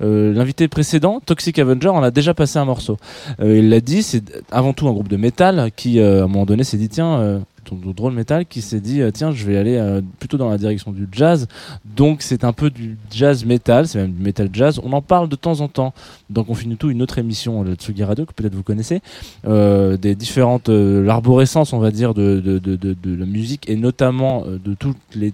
l'invité 0.00 0.68
précédent 0.68 1.20
Toxic 1.24 1.58
Avenger 1.58 1.88
en 1.88 2.02
a 2.02 2.10
déjà 2.10 2.34
passé 2.34 2.58
un 2.58 2.64
morceau. 2.64 2.98
Il 3.40 3.68
l'a 3.68 3.80
dit, 3.80 4.02
c'est 4.02 4.24
avant 4.50 4.72
tout 4.72 4.88
un 4.88 4.92
groupe 4.92 5.08
de 5.08 5.16
métal 5.16 5.70
qui 5.76 6.00
à 6.00 6.24
un 6.24 6.28
moment 6.28 6.46
donné 6.46 6.64
s'est 6.64 6.78
dit 6.78 6.88
tiens 6.88 7.42
de 7.70 7.92
drôle 7.92 8.12
métal 8.12 8.46
qui 8.46 8.60
s'est 8.60 8.80
dit 8.80 9.00
euh, 9.00 9.10
tiens 9.10 9.32
je 9.32 9.46
vais 9.46 9.56
aller 9.56 9.76
euh, 9.76 10.00
plutôt 10.18 10.36
dans 10.36 10.50
la 10.50 10.58
direction 10.58 10.92
du 10.92 11.08
jazz. 11.12 11.46
Donc 11.84 12.22
c'est 12.22 12.44
un 12.44 12.52
peu 12.52 12.70
du 12.70 12.96
jazz 13.10 13.44
métal 13.44 13.86
c'est 13.86 13.98
même 13.98 14.12
du 14.12 14.22
métal 14.22 14.48
jazz. 14.52 14.80
On 14.82 14.92
en 14.92 15.02
parle 15.02 15.28
de 15.28 15.36
temps 15.36 15.60
en 15.60 15.68
temps. 15.68 15.94
Donc 16.30 16.48
on 16.48 16.54
finit 16.54 16.76
tout 16.76 16.90
une 16.90 17.02
autre 17.02 17.18
émission 17.18 17.62
de 17.64 17.74
Tsugi 17.74 18.04
Radio 18.04 18.26
que 18.26 18.32
peut-être 18.32 18.54
vous 18.54 18.62
connaissez. 18.62 19.00
Euh, 19.46 19.96
des 19.96 20.14
différentes 20.14 20.68
l'arborescence 20.68 21.72
on 21.72 21.78
va 21.78 21.90
dire 21.90 22.14
de, 22.14 22.40
de, 22.40 22.58
de, 22.58 23.14
la 23.14 23.26
musique 23.26 23.68
et 23.68 23.76
notamment 23.76 24.44
de 24.46 24.74
toutes 24.74 24.96
les 25.14 25.32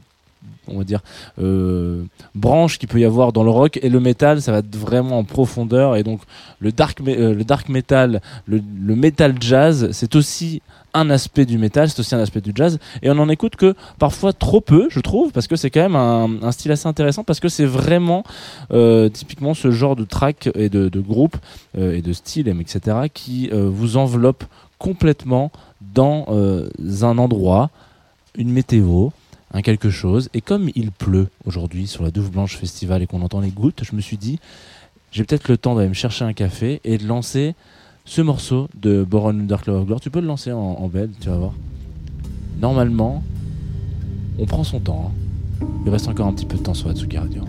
on 0.68 0.78
va 0.78 0.84
dire 0.84 1.00
euh, 1.40 2.04
branches 2.34 2.78
qu'il 2.78 2.88
peut 2.88 3.00
y 3.00 3.04
avoir 3.04 3.32
dans 3.32 3.44
le 3.44 3.50
rock 3.50 3.78
et 3.82 3.88
le 3.88 4.00
métal 4.00 4.42
ça 4.42 4.52
va 4.52 4.58
être 4.58 4.76
vraiment 4.76 5.18
en 5.18 5.24
profondeur 5.24 5.96
et 5.96 6.02
donc 6.02 6.20
le 6.60 6.72
dark 6.72 7.00
euh, 7.06 7.34
le 7.34 7.44
dark 7.44 7.68
metal 7.68 8.20
le, 8.46 8.60
le 8.80 8.96
metal 8.96 9.34
jazz 9.40 9.90
c'est 9.92 10.16
aussi 10.16 10.62
un 10.94 11.10
aspect 11.10 11.44
du 11.44 11.58
métal, 11.58 11.88
c'est 11.88 12.00
aussi 12.00 12.14
un 12.14 12.20
aspect 12.20 12.40
du 12.40 12.52
jazz, 12.54 12.78
et 13.02 13.10
on 13.10 13.14
n'en 13.14 13.28
écoute 13.28 13.56
que 13.56 13.74
parfois 13.98 14.32
trop 14.32 14.60
peu, 14.60 14.88
je 14.90 15.00
trouve, 15.00 15.32
parce 15.32 15.46
que 15.46 15.56
c'est 15.56 15.70
quand 15.70 15.82
même 15.82 15.96
un, 15.96 16.52
style 16.52 16.72
assez 16.72 16.88
intéressant, 16.88 17.24
parce 17.24 17.40
que 17.40 17.48
c'est 17.48 17.66
vraiment 17.66 18.24
euh, 18.72 19.08
typiquement 19.08 19.54
ce 19.54 19.70
genre 19.70 19.96
de 19.96 20.04
track 20.04 20.48
et 20.54 20.68
de, 20.68 20.88
de 20.88 21.00
groupe 21.00 21.36
euh, 21.76 21.96
et 21.96 22.02
de 22.02 22.12
style, 22.12 22.48
etc., 22.48 22.96
qui 23.12 23.50
vous 23.52 23.96
enveloppe 23.96 24.44
complètement 24.78 25.50
dans 25.80 26.26
un 27.02 27.18
endroit, 27.18 27.70
une 28.36 28.50
météo, 28.50 29.08
un 29.52 29.62
quelque 29.62 29.90
chose, 29.90 30.28
et 30.34 30.40
comme 30.40 30.70
il 30.74 30.90
pleut 30.90 31.28
aujourd'hui 31.46 31.86
sur 31.86 32.02
la 32.02 32.10
Douve 32.10 32.30
Blanche 32.30 32.56
Festival 32.56 33.02
et 33.02 33.06
qu'on 33.06 33.22
entend 33.22 33.40
les 33.40 33.50
gouttes, 33.50 33.82
je 33.82 33.96
me 33.96 34.00
suis 34.00 34.18
dit, 34.18 34.38
j'ai 35.10 35.24
peut-être 35.24 35.48
le 35.48 35.56
temps 35.56 35.74
d'aller 35.74 35.88
me 35.88 35.94
chercher 35.94 36.24
un 36.24 36.34
café 36.34 36.80
et 36.84 36.98
de 36.98 37.06
lancer 37.06 37.54
ce 38.04 38.20
morceau 38.20 38.68
de 38.78 39.04
Boron 39.04 39.30
Under 39.30 39.60
Cloud 39.62 39.78
of 39.80 39.86
Glory. 39.86 40.00
Tu 40.00 40.10
peux 40.10 40.20
le 40.20 40.26
lancer 40.26 40.52
en, 40.52 40.58
en 40.58 40.88
bed, 40.88 41.10
tu 41.20 41.28
vas 41.28 41.36
voir. 41.36 41.52
Normalement, 42.60 43.22
on 44.38 44.44
prend 44.46 44.64
son 44.64 44.80
temps. 44.80 45.12
hein. 45.12 45.66
Il 45.84 45.90
reste 45.90 46.08
encore 46.08 46.26
un 46.26 46.32
petit 46.32 46.46
peu 46.46 46.56
de 46.58 46.62
temps 46.62 46.74
sur 46.74 46.88
Atsuki 46.88 47.16
Radio. 47.18 47.42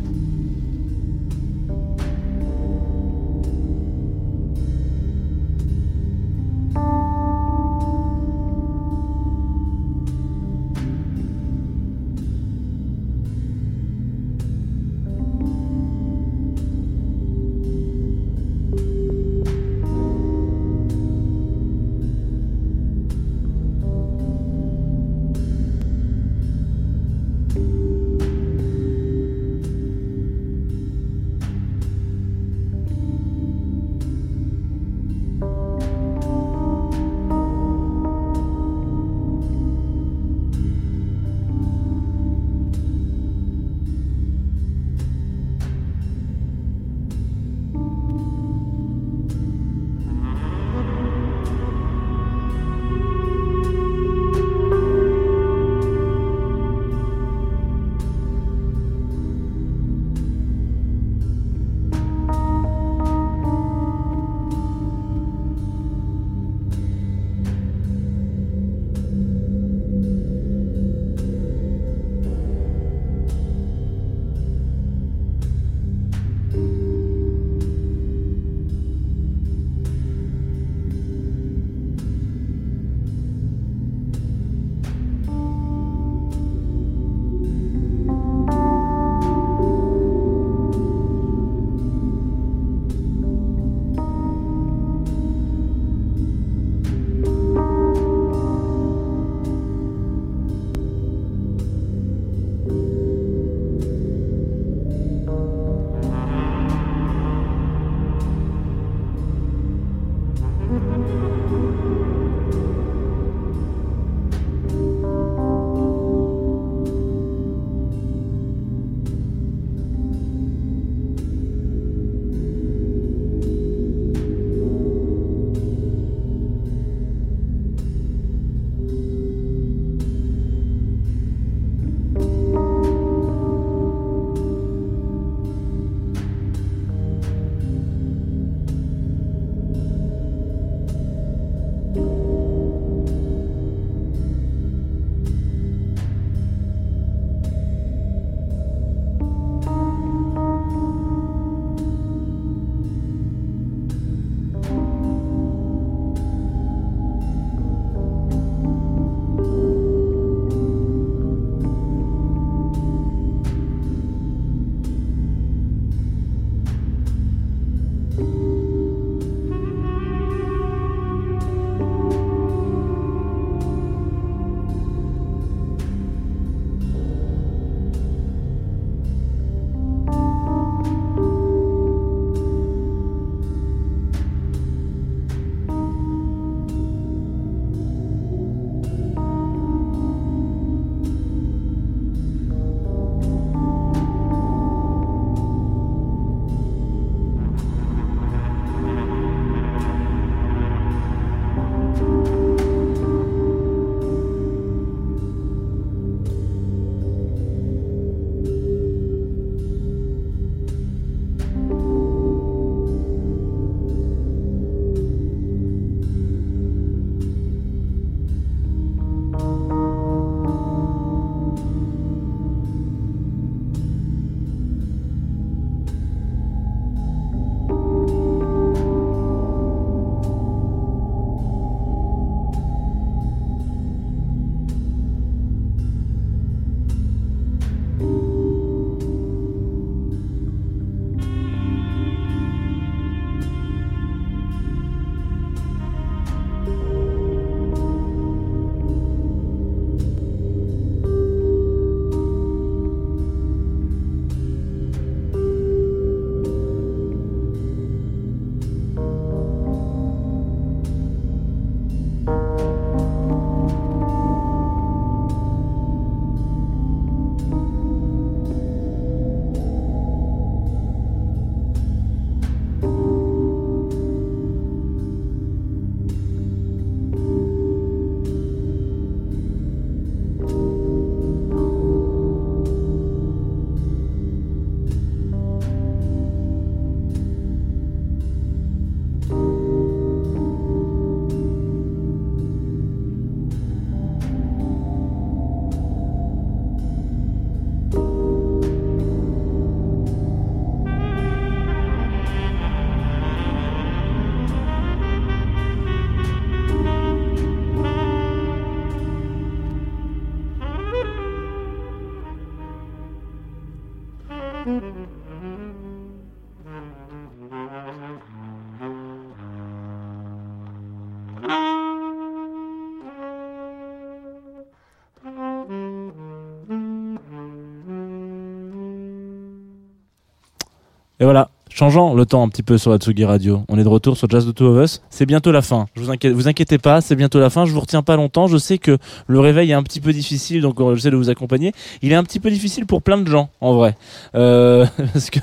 Changeant 331.80 332.14
le 332.14 332.26
temps 332.26 332.44
un 332.44 332.50
petit 332.50 332.62
peu 332.62 332.78
sur 332.78 332.92
la 332.92 332.98
Tsugi 332.98 333.24
Radio. 333.24 333.64
On 333.70 333.80
est 333.80 333.86
de 333.86 333.88
retour 333.88 334.18
sur 334.18 334.30
Jazz 334.30 334.46
the 334.46 334.54
Two 334.54 334.66
of 334.66 334.84
Us. 334.84 335.02
C'est 335.10 335.26
bientôt 335.26 335.54
la 335.54 335.62
fin. 335.62 335.86
Je 335.96 336.02
vous 336.02 336.10
inquiète, 336.10 336.34
vous 336.34 336.50
inquiétez 336.50 336.78
pas, 336.78 337.00
c'est 337.00 337.16
bientôt 337.16 337.40
la 337.40 337.50
fin. 337.50 337.64
Je 337.64 337.72
vous 337.72 337.80
retiens 337.80 338.02
pas 338.02 338.18
longtemps. 338.18 338.48
Je 338.48 338.58
sais 338.58 338.78
que 338.78 338.98
le 339.28 339.40
réveil 339.40 339.72
est 339.72 339.76
un 339.76 339.84
petit 339.84 340.02
peu 340.02 340.12
difficile, 340.12 340.60
donc 340.62 340.82
euh, 340.82 340.96
j'essaie 340.96 341.10
de 341.10 341.16
vous 341.16 341.30
accompagner. 341.30 341.72
Il 342.02 342.12
est 342.12 342.16
un 342.16 342.24
petit 342.26 342.42
peu 342.42 342.52
difficile 342.52 342.86
pour 342.86 343.02
plein 343.02 343.18
de 343.18 343.26
gens, 343.30 343.50
en 343.62 343.76
vrai, 343.76 343.96
euh, 344.36 344.86
parce 345.14 345.30
que 345.30 345.40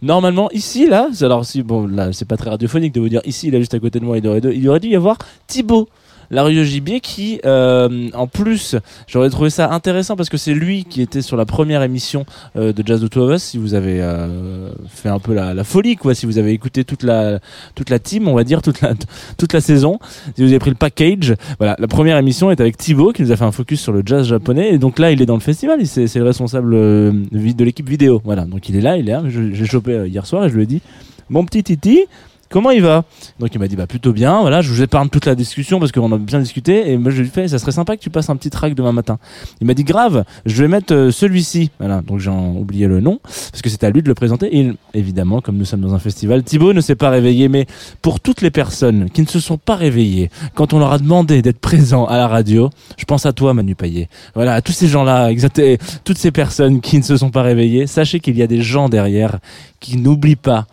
normalement 0.00 0.48
ici 0.52 0.86
là, 0.86 1.08
alors 1.22 1.44
si 1.44 1.64
bon 1.64 1.88
là 1.88 2.12
c'est 2.12 2.24
pas 2.24 2.36
très 2.36 2.50
radiophonique 2.50 2.94
de 2.94 3.00
vous 3.00 3.08
dire 3.08 3.22
ici 3.24 3.50
là 3.50 3.58
juste 3.58 3.74
à 3.74 3.80
côté 3.80 3.98
de 3.98 4.04
moi 4.04 4.16
il 4.16 4.28
aurait, 4.28 4.40
il 4.54 4.68
aurait 4.68 4.78
dû 4.78 4.90
y 4.90 4.96
avoir 4.96 5.18
Thibaut. 5.48 5.88
La 6.32 6.44
rue 6.44 6.54
de 6.54 6.62
Gibier 6.62 7.00
qui, 7.00 7.40
euh, 7.44 8.08
en 8.14 8.28
plus, 8.28 8.76
j'aurais 9.08 9.30
trouvé 9.30 9.50
ça 9.50 9.72
intéressant 9.72 10.14
parce 10.14 10.28
que 10.28 10.36
c'est 10.36 10.54
lui 10.54 10.84
qui 10.84 11.02
était 11.02 11.22
sur 11.22 11.36
la 11.36 11.44
première 11.44 11.82
émission 11.82 12.24
euh, 12.56 12.72
de 12.72 12.86
Jazz 12.86 13.00
the 13.02 13.10
Two 13.10 13.22
of 13.22 13.34
Us. 13.34 13.42
Si 13.42 13.58
vous 13.58 13.74
avez 13.74 14.00
euh, 14.00 14.70
fait 14.88 15.08
un 15.08 15.18
peu 15.18 15.34
la, 15.34 15.64
folie, 15.64 15.96
quoi, 15.96 16.14
si 16.14 16.26
vous 16.26 16.38
avez 16.38 16.52
écouté 16.52 16.84
toute 16.84 17.02
la 17.02 17.40
toute 17.74 17.90
la 17.90 17.98
team, 17.98 18.28
on 18.28 18.34
va 18.34 18.44
dire 18.44 18.62
toute 18.62 18.80
la 18.80 18.92
toute 19.36 19.52
la 19.52 19.60
saison, 19.60 19.98
si 20.36 20.42
vous 20.42 20.50
avez 20.50 20.60
pris 20.60 20.70
le 20.70 20.76
package, 20.76 21.34
voilà, 21.58 21.74
la 21.80 21.88
première 21.88 22.16
émission 22.16 22.52
est 22.52 22.60
avec 22.60 22.76
Thibaut 22.76 23.12
qui 23.12 23.22
nous 23.22 23.32
a 23.32 23.36
fait 23.36 23.44
un 23.44 23.52
focus 23.52 23.80
sur 23.80 23.92
le 23.92 24.02
jazz 24.06 24.28
japonais. 24.28 24.72
Et 24.72 24.78
donc 24.78 25.00
là 25.00 25.10
il 25.10 25.20
est 25.20 25.26
dans 25.26 25.34
le 25.34 25.40
festival, 25.40 25.84
c'est 25.84 26.14
le 26.14 26.24
responsable 26.24 26.72
de 26.72 27.12
de 27.32 27.64
l'équipe 27.64 27.88
vidéo, 27.88 28.22
voilà, 28.24 28.44
donc 28.44 28.68
il 28.68 28.76
est 28.76 28.80
là, 28.80 28.96
il 28.96 29.08
est 29.08 29.12
là. 29.12 29.24
J'ai 29.26 29.66
chopé 29.66 30.06
hier 30.06 30.24
soir 30.24 30.44
et 30.44 30.48
je 30.48 30.54
lui 30.54 30.62
ai 30.62 30.66
dit, 30.66 30.80
mon 31.28 31.44
petit 31.44 31.64
Titi. 31.64 32.06
Comment 32.50 32.72
il 32.72 32.82
va 32.82 33.04
Donc 33.38 33.54
il 33.54 33.58
m'a 33.60 33.68
dit 33.68 33.76
bah 33.76 33.86
plutôt 33.86 34.12
bien. 34.12 34.40
Voilà, 34.40 34.60
je 34.60 34.72
vous 34.72 34.82
épargne 34.82 35.08
toute 35.08 35.24
la 35.24 35.36
discussion 35.36 35.78
parce 35.78 35.92
qu'on 35.92 36.10
a 36.10 36.18
bien 36.18 36.40
discuté 36.40 36.90
et 36.90 36.98
moi 36.98 37.12
je 37.12 37.20
lui 37.20 37.28
ai 37.28 37.30
fait 37.30 37.46
ça 37.46 37.60
serait 37.60 37.70
sympa 37.70 37.96
que 37.96 38.02
tu 38.02 38.10
passes 38.10 38.28
un 38.28 38.34
petit 38.34 38.50
track 38.50 38.74
demain 38.74 38.90
matin. 38.90 39.18
Il 39.60 39.68
m'a 39.68 39.74
dit 39.74 39.84
grave, 39.84 40.24
je 40.46 40.62
vais 40.62 40.66
mettre 40.68 40.92
euh, 40.92 41.10
celui-ci. 41.12 41.70
Voilà, 41.78 42.00
donc 42.02 42.18
j'ai 42.18 42.30
oublié 42.30 42.88
le 42.88 43.00
nom 43.00 43.20
parce 43.22 43.62
que 43.62 43.68
c'est 43.70 43.84
à 43.84 43.90
lui 43.90 44.02
de 44.02 44.08
le 44.08 44.14
présenter. 44.14 44.48
Il- 44.52 44.74
évidemment, 44.94 45.40
comme 45.40 45.58
nous 45.58 45.64
sommes 45.64 45.80
dans 45.80 45.94
un 45.94 46.00
festival, 46.00 46.42
Thibaut 46.42 46.72
ne 46.72 46.80
s'est 46.80 46.96
pas 46.96 47.10
réveillé, 47.10 47.48
mais 47.48 47.66
pour 48.02 48.18
toutes 48.18 48.40
les 48.42 48.50
personnes 48.50 49.08
qui 49.10 49.20
ne 49.22 49.28
se 49.28 49.38
sont 49.38 49.56
pas 49.58 49.76
réveillées 49.76 50.28
quand 50.56 50.72
on 50.72 50.80
leur 50.80 50.92
a 50.92 50.98
demandé 50.98 51.42
d'être 51.42 51.60
présents 51.60 52.06
à 52.06 52.16
la 52.16 52.26
radio, 52.26 52.70
je 52.96 53.04
pense 53.04 53.26
à 53.26 53.32
toi 53.32 53.54
Manu 53.54 53.76
Payet. 53.76 54.08
Voilà, 54.34 54.54
à 54.54 54.60
tous 54.60 54.72
ces 54.72 54.88
gens-là, 54.88 55.28
exactement, 55.30 55.76
toutes 56.02 56.18
ces 56.18 56.32
personnes 56.32 56.80
qui 56.80 56.98
ne 56.98 57.02
se 57.04 57.16
sont 57.16 57.30
pas 57.30 57.42
réveillées, 57.42 57.86
sachez 57.86 58.18
qu'il 58.18 58.36
y 58.36 58.42
a 58.42 58.48
des 58.48 58.60
gens 58.60 58.88
derrière 58.88 59.38
qui 59.78 59.98
n'oublient 59.98 60.34
pas 60.34 60.66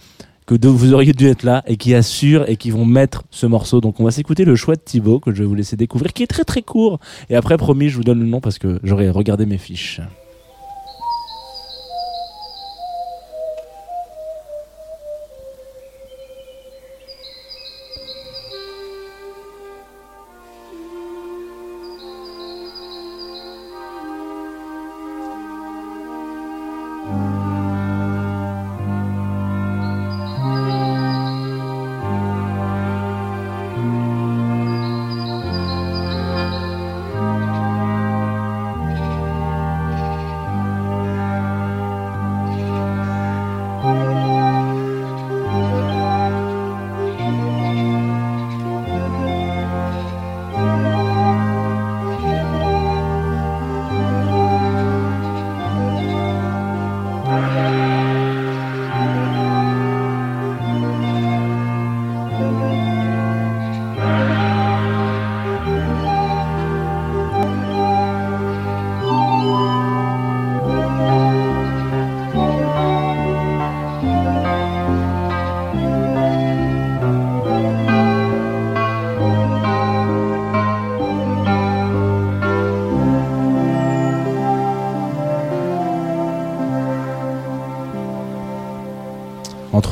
que 0.48 0.68
vous 0.68 0.94
auriez 0.94 1.14
dû 1.14 1.28
être 1.28 1.44
là 1.44 1.62
et 1.68 1.78
qui 1.78 1.94
assurent 1.94 2.50
et 2.50 2.56
qui 2.56 2.72
vont 2.72 2.86
mettre 2.86 3.24
ce 3.30 3.46
morceau. 3.46 3.82
Donc 3.82 4.00
on 4.00 4.06
va 4.06 4.12
s'écouter 4.12 4.46
le 4.46 4.56
choix 4.56 4.76
de 4.76 4.82
Thibaut 4.82 5.20
que 5.20 5.34
je 5.34 5.44
vais 5.44 5.46
vous 5.46 5.56
laisser 5.56 5.76
découvrir, 5.76 6.14
qui 6.14 6.24
est 6.24 6.28
très 6.28 6.46
très 6.46 6.62
court. 6.62 7.00
Et 7.30 7.36
après, 7.36 7.58
promis, 7.58 7.90
je 7.90 7.98
vous 7.98 8.04
donne 8.04 8.20
le 8.20 8.26
nom 8.26 8.40
parce 8.40 8.58
que 8.58 8.80
j'aurais 8.84 9.10
regardé 9.10 9.46
mes 9.46 9.58
fiches. 9.58 10.02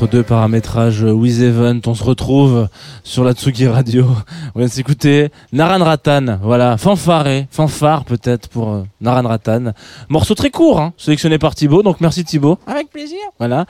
Entre 0.06 0.18
deux 0.18 0.22
paramétrages 0.22 1.02
euh, 1.02 1.10
With 1.10 1.40
Event, 1.40 1.80
on 1.86 1.94
se 1.96 2.04
retrouve 2.04 2.68
sur 3.02 3.24
la 3.24 3.32
Tsugi 3.32 3.66
Radio. 3.66 4.06
On 4.54 4.60
vient 4.60 4.68
de 4.68 4.72
s'écouter 4.72 5.30
Naran 5.52 5.82
Ratan, 5.84 6.38
voilà, 6.42 6.76
fanfaré, 6.76 7.48
fanfare 7.50 8.04
peut-être 8.04 8.48
pour 8.48 8.72
euh, 8.72 8.82
Naran 9.00 9.26
Ratan. 9.26 9.72
Morceau 10.08 10.36
très 10.36 10.50
court, 10.50 10.80
hein, 10.80 10.92
sélectionné 10.96 11.38
par 11.38 11.56
Thibaut, 11.56 11.82
donc 11.82 12.00
merci 12.00 12.24
Thibaut. 12.24 12.56
Avec 12.68 12.90
plaisir. 12.90 13.18
Voilà. 13.40 13.66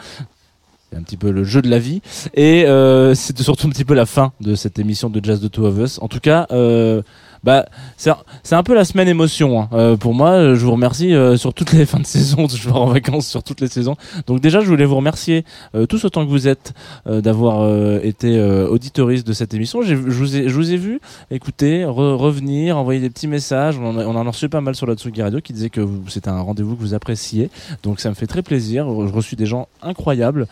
C'est 0.90 0.98
un 0.98 1.02
petit 1.02 1.16
peu 1.16 1.30
le 1.30 1.42
jeu 1.42 1.62
de 1.62 1.70
la 1.70 1.78
vie. 1.78 2.02
Et 2.34 2.66
euh, 2.66 3.14
c'était 3.14 3.42
surtout 3.42 3.66
un 3.66 3.70
petit 3.70 3.86
peu 3.86 3.94
la 3.94 4.04
fin 4.04 4.32
de 4.42 4.54
cette 4.54 4.78
émission 4.78 5.08
de 5.08 5.24
Jazz 5.24 5.40
de 5.40 5.48
Two 5.48 5.64
of 5.64 5.78
Us. 5.78 5.98
En 6.02 6.08
tout 6.08 6.20
cas, 6.20 6.46
euh, 6.50 7.00
bah, 7.46 7.64
c'est 7.96 8.10
un- 8.10 8.16
un 8.50 8.62
peu 8.62 8.74
la 8.74 8.84
semaine 8.84 9.08
émotion. 9.08 9.60
hein. 9.62 9.68
Euh, 9.72 9.96
pour 9.96 10.12
moi, 10.12 10.30
euh, 10.32 10.54
je 10.56 10.66
vous 10.66 10.72
remercie 10.72 11.14
euh, 11.14 11.36
sur 11.38 11.54
toutes 11.54 11.72
les 11.72 11.86
fins 11.86 12.00
de 12.00 12.06
saison. 12.16 12.46
Je 12.48 12.68
pars 12.68 12.82
en 12.82 12.86
vacances 12.86 13.26
sur 13.28 13.42
toutes 13.42 13.60
les 13.62 13.68
saisons. 13.68 13.96
Donc 14.26 14.40
déjà, 14.40 14.60
je 14.60 14.66
voulais 14.66 14.84
vous 14.84 14.96
remercier 14.96 15.44
euh, 15.74 15.86
tous 15.86 16.04
autant 16.04 16.24
que 16.26 16.30
vous 16.30 16.48
êtes 16.48 16.74
euh, 17.06 17.20
d'avoir 17.22 17.60
euh, 17.62 18.00
été 18.02 18.38
auditoristes 18.68 19.26
de 19.26 19.32
cette 19.32 19.54
émission. 19.54 19.80
Je 19.82 19.94
vous, 19.94 20.36
ai, 20.36 20.48
je 20.48 20.54
vous 20.54 20.72
ai 20.72 20.76
vu 20.76 21.00
écouter, 21.30 21.84
re- 21.84 22.14
revenir, 22.16 22.76
envoyer 22.76 23.00
des 23.00 23.08
petits 23.10 23.28
messages. 23.28 23.78
On, 23.78 23.96
en 23.96 24.26
a- 24.26 24.30
reçu 24.30 24.48
pas 24.48 24.60
mal 24.60 24.74
sur 24.74 24.86
la 24.86 24.94
Tsugi 24.94 25.22
Radio 25.22 25.40
qui 25.40 25.52
disaient 25.52 25.70
que 25.70 25.86
c'était 26.08 26.28
un 26.30 26.40
rendez-vous 26.40 26.74
que 26.74 26.80
vous 26.80 26.94
appréciez. 26.94 27.48
Donc 27.84 28.00
ça 28.00 28.08
me 28.10 28.14
fait 28.14 28.26
très 28.26 28.42
plaisir. 28.42 28.86
Je 29.06 29.12
reçu 29.12 29.36
des 29.36 29.46
gens 29.46 29.68
incroyables, 29.82 30.46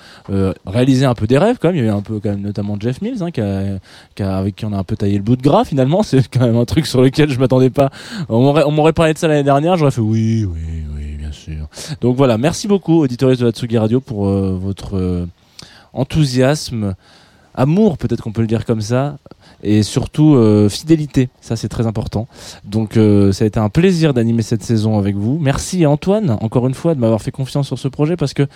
réaliser 0.66 1.04
un 1.06 1.14
peu 1.14 1.26
des 1.26 1.38
rêves 1.38 1.56
quand 1.60 1.68
même. 1.68 1.76
Il 1.76 1.84
y 1.84 1.88
avait 1.88 1.96
un 1.96 2.02
peu 2.02 2.20
quand 2.20 2.30
même 2.30 2.40
notamment 2.42 2.76
Jeff 2.78 3.00
Mills 3.02 3.22
hein, 3.22 3.30
qui 3.30 3.40
a, 3.40 3.64
qui 4.14 4.22
a- 4.22 4.36
avec 4.36 4.56
qui 4.56 4.64
on 4.64 4.72
a 4.72 4.78
un 4.78 4.84
peu 4.84 4.96
taillé 4.96 5.16
le 5.16 5.22
bout 5.22 5.36
de 5.36 5.42
gras 5.42 5.64
finalement. 5.64 6.02
C'est 6.14 6.26
quand 6.28 6.40
même 6.46 6.56
un 6.56 6.64
truc 6.64 6.83
sur 6.86 7.02
lequel 7.02 7.30
je 7.30 7.38
m'attendais 7.38 7.70
pas. 7.70 7.90
On 8.28 8.70
m'aurait, 8.70 8.92
parlé 8.92 9.14
de 9.14 9.18
ça 9.18 9.28
l'année 9.28 9.42
dernière. 9.42 9.76
J'aurais 9.76 9.90
fait 9.90 10.00
oui, 10.00 10.44
oui, 10.44 10.84
oui, 10.94 11.16
bien 11.18 11.32
sûr. 11.32 11.68
Donc 12.00 12.16
voilà, 12.16 12.38
merci 12.38 12.68
beaucoup 12.68 13.00
auditeurs 13.00 13.36
de 13.36 13.44
la 13.44 13.50
Tsugi 13.50 13.78
Radio 13.78 14.00
pour 14.00 14.28
euh, 14.28 14.56
votre 14.60 14.96
euh, 14.96 15.26
enthousiasme, 15.92 16.94
amour 17.54 17.98
peut-être 17.98 18.22
qu'on 18.22 18.32
peut 18.32 18.42
le 18.42 18.46
dire 18.46 18.64
comme 18.64 18.80
ça, 18.80 19.16
et 19.64 19.82
surtout 19.82 20.34
euh, 20.34 20.68
fidélité. 20.68 21.28
Ça 21.40 21.56
c'est 21.56 21.68
très 21.68 21.86
important. 21.86 22.26
Donc 22.64 22.96
euh, 22.96 23.32
ça 23.32 23.44
a 23.44 23.46
été 23.46 23.58
un 23.58 23.68
plaisir 23.68 24.14
d'animer 24.14 24.42
cette 24.42 24.62
saison 24.62 24.98
avec 24.98 25.16
vous. 25.16 25.38
Merci 25.40 25.86
Antoine 25.86 26.36
encore 26.40 26.66
une 26.66 26.74
fois 26.74 26.94
de 26.94 27.00
m'avoir 27.00 27.22
fait 27.22 27.30
confiance 27.30 27.66
sur 27.66 27.78
ce 27.78 27.88
projet 27.88 28.16
parce 28.16 28.34
que 28.34 28.46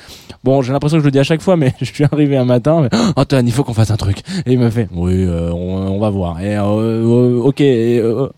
bon 0.44 0.62
j'ai 0.62 0.72
l'impression 0.72 0.98
que 0.98 1.02
je 1.02 1.06
le 1.06 1.10
dis 1.12 1.18
à 1.18 1.24
chaque 1.24 1.42
fois, 1.42 1.56
mais 1.56 1.74
je 1.80 1.86
suis 1.86 2.04
arrivé 2.04 2.36
un 2.36 2.44
matin, 2.44 2.88
Antoine 3.16 3.46
il 3.46 3.52
faut 3.52 3.64
qu'on 3.64 3.74
fasse 3.74 3.90
un 3.90 3.96
truc. 3.96 4.18
Et 4.46 4.52
il 4.52 4.58
me 4.58 4.70
fait 4.70 4.88
oui 4.92 5.24
euh, 5.24 5.50
on, 5.52 5.88
on 5.88 5.98
va 5.98 6.10
voir. 6.10 6.40
Et 6.40 6.56
euh, 6.56 6.62
euh, 6.62 7.40
ok. 7.40 7.60
et, 7.60 7.98
euh, 7.98 8.28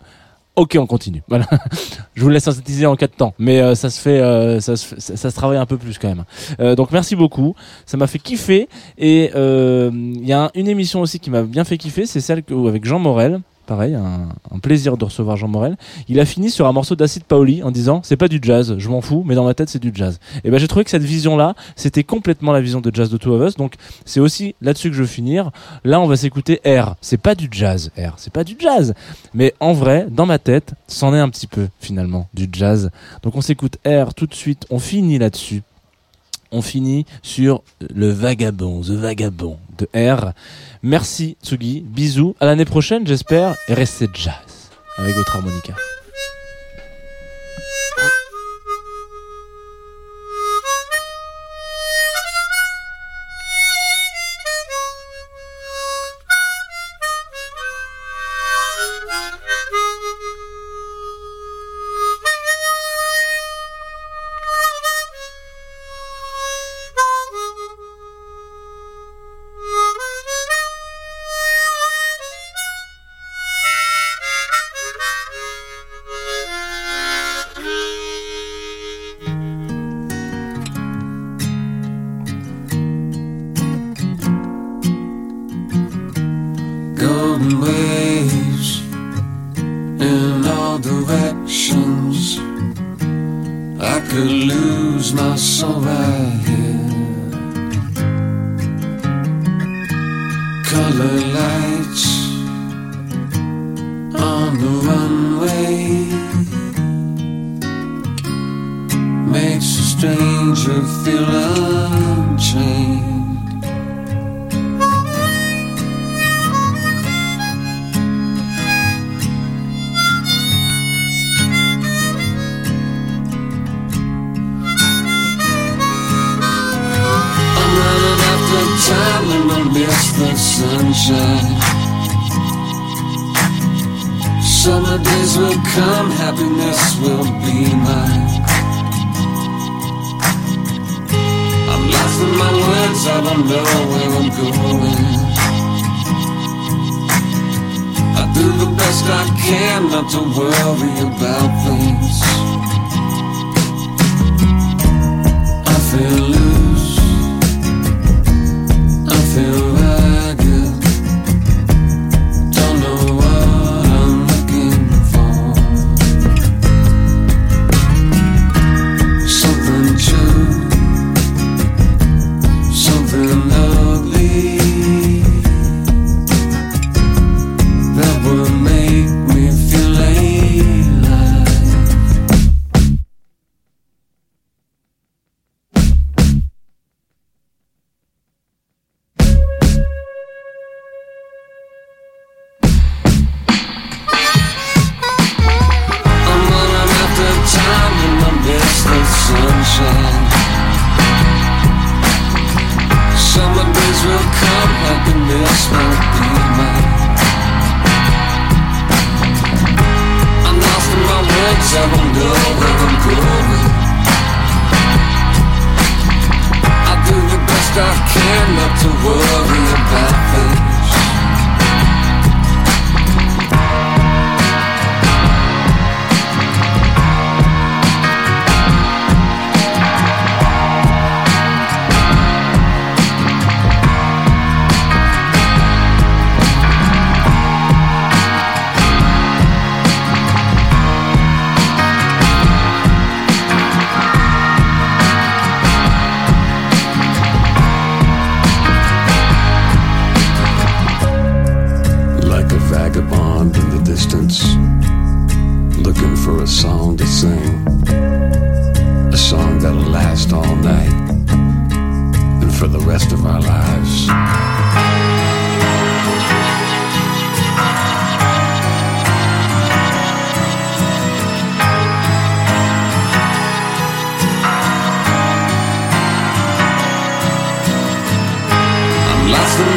Ok, 0.55 0.75
on 0.79 0.85
continue. 0.85 1.23
Voilà. 1.29 1.45
Je 2.13 2.21
vous 2.23 2.29
laisse 2.29 2.43
synthétiser 2.43 2.85
en 2.85 2.95
quatre 2.95 3.15
temps, 3.15 3.33
mais 3.39 3.61
euh, 3.61 3.73
ça 3.73 3.89
se 3.89 3.99
fait, 4.01 4.19
euh, 4.19 4.59
ça, 4.59 4.75
se 4.75 4.99
ça, 4.99 5.15
se 5.29 5.35
travaille 5.35 5.57
un 5.57 5.65
peu 5.65 5.77
plus 5.77 5.97
quand 5.97 6.09
même. 6.09 6.25
Euh, 6.59 6.75
donc 6.75 6.91
merci 6.91 7.15
beaucoup. 7.15 7.55
Ça 7.85 7.95
m'a 7.97 8.07
fait 8.07 8.19
kiffer. 8.19 8.67
Et 8.97 9.31
euh, 9.35 9.89
il 9.93 10.25
y 10.27 10.33
a 10.33 10.45
un- 10.45 10.51
une 10.55 10.67
émission 10.67 10.99
aussi 11.01 11.19
qui 11.19 11.29
m'a 11.29 11.43
bien 11.43 11.63
fait 11.63 11.77
kiffer, 11.77 12.05
c'est 12.05 12.19
celle 12.21 12.43
que- 12.43 12.67
avec 12.67 12.83
Jean 12.85 12.99
Morel. 12.99 13.39
Pareil, 13.71 13.95
un, 13.95 14.59
plaisir 14.59 14.97
de 14.97 15.05
recevoir 15.05 15.37
Jean 15.37 15.47
Morel. 15.47 15.77
Il 16.09 16.19
a 16.19 16.25
fini 16.25 16.49
sur 16.49 16.67
un 16.67 16.73
morceau 16.73 16.97
d'Acid 16.97 17.23
Paoli 17.23 17.63
en 17.63 17.71
disant 17.71 18.01
c'est 18.03 18.17
pas 18.17 18.27
du 18.27 18.37
jazz, 18.41 18.75
je 18.77 18.89
m'en 18.89 18.99
fous, 18.99 19.23
mais 19.25 19.33
dans 19.33 19.45
ma 19.45 19.53
tête 19.53 19.69
c'est 19.69 19.79
du 19.79 19.93
jazz. 19.95 20.19
Et 20.43 20.51
ben 20.51 20.59
j'ai 20.59 20.67
trouvé 20.67 20.83
que 20.83 20.91
cette 20.91 21.05
vision-là, 21.05 21.55
c'était 21.77 22.03
complètement 22.03 22.51
la 22.51 22.59
vision 22.59 22.81
de 22.81 22.93
jazz 22.93 23.09
de 23.09 23.15
Two 23.15 23.31
of 23.31 23.47
Us. 23.47 23.55
Donc 23.55 23.75
c'est 24.03 24.19
aussi 24.19 24.55
là-dessus 24.61 24.89
que 24.89 24.95
je 24.97 25.03
veux 25.03 25.07
finir. 25.07 25.51
Là 25.85 26.01
on 26.01 26.07
va 26.07 26.17
s'écouter 26.17 26.59
R. 26.65 26.97
C'est 26.99 27.15
pas 27.15 27.33
du 27.33 27.47
jazz, 27.49 27.91
R. 27.97 28.15
C'est 28.17 28.33
pas 28.33 28.43
du 28.43 28.57
jazz. 28.59 28.93
Mais 29.33 29.53
en 29.61 29.71
vrai, 29.71 30.05
dans 30.11 30.25
ma 30.25 30.37
tête, 30.37 30.73
c'en 30.87 31.13
est 31.13 31.19
un 31.19 31.29
petit 31.29 31.47
peu 31.47 31.69
finalement 31.79 32.27
du 32.33 32.49
jazz. 32.51 32.91
Donc 33.23 33.37
on 33.37 33.41
s'écoute 33.41 33.77
R 33.87 34.13
tout 34.13 34.27
de 34.27 34.35
suite. 34.35 34.65
On 34.69 34.79
finit 34.79 35.17
là-dessus. 35.17 35.63
On 36.51 36.61
finit 36.61 37.05
sur 37.21 37.63
le 37.79 38.09
vagabond, 38.09 38.81
The 38.81 38.89
Vagabond 38.89 39.57
de 39.77 39.87
R. 39.95 40.33
Merci 40.83 41.37
Tsugi, 41.43 41.81
bisous. 41.81 42.35
À 42.39 42.45
l'année 42.47 42.65
prochaine, 42.65 43.05
j'espère. 43.05 43.55
Et 43.67 43.73
restez 43.75 44.07
jazz 44.13 44.33
avec 44.97 45.15
votre 45.15 45.35
harmonica. 45.35 45.75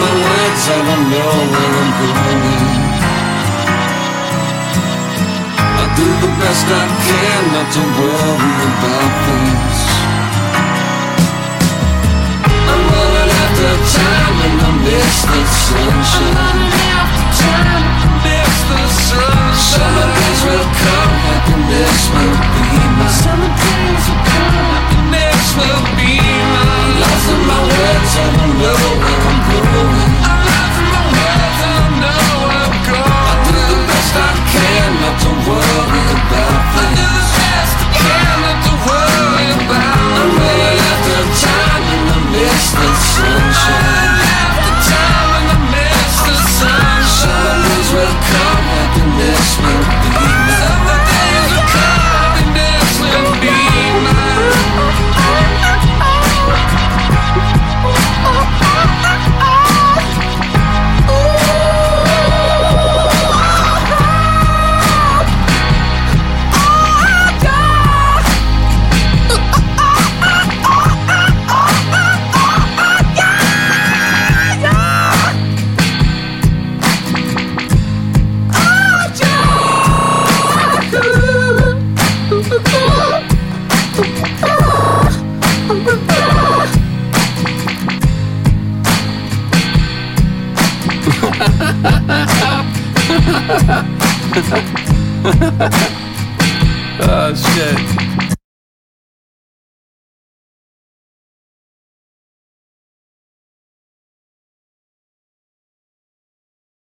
my 0.01 0.13
words, 0.25 0.63
I 0.69 0.79
don't 0.89 1.07
know 1.11 1.33
where 1.53 1.75
I'm 1.83 1.91
going. 1.99 2.85
I 5.83 5.85
do 5.99 6.07
the 6.23 6.31
best 6.41 6.67
I 6.67 6.85
can 7.07 7.43
not 7.55 7.69
to 7.75 7.83
worry 7.99 8.55
about 8.71 9.13
things. 9.25 9.79
I'm 12.71 12.83
running 12.91 13.31
out 13.43 13.59
of 13.71 13.79
time 13.95 14.37
and 14.47 14.59
I 14.65 14.71
miss 14.85 15.19
the 15.31 15.43
sunshine. 15.45 16.39
I'm 16.39 16.61
running 16.65 16.95
I 17.95 18.09
miss 18.25 18.57
the 18.71 18.81
sunshine. 19.09 19.63
Summer 19.75 20.09
days 20.19 20.41
will 20.49 20.69
come, 20.83 21.15
happiness 21.29 22.01
will 22.15 22.37
be 22.55 22.67
mine. 22.99 23.15
Summer 23.23 23.53
days 23.63 24.05
will 24.09 24.23
come, 24.33 24.57
happiness 24.75 25.45
will 25.59 25.83
be 25.99 26.13
my. 26.19 26.73
Lost 27.01 27.29
in 27.35 27.41
my 27.51 27.61
words, 27.69 28.13
I 28.15 28.27
don't 28.39 28.55
know 28.59 28.79
where 29.03 29.23
I'm 29.31 29.44
Ooh. 29.57 30.04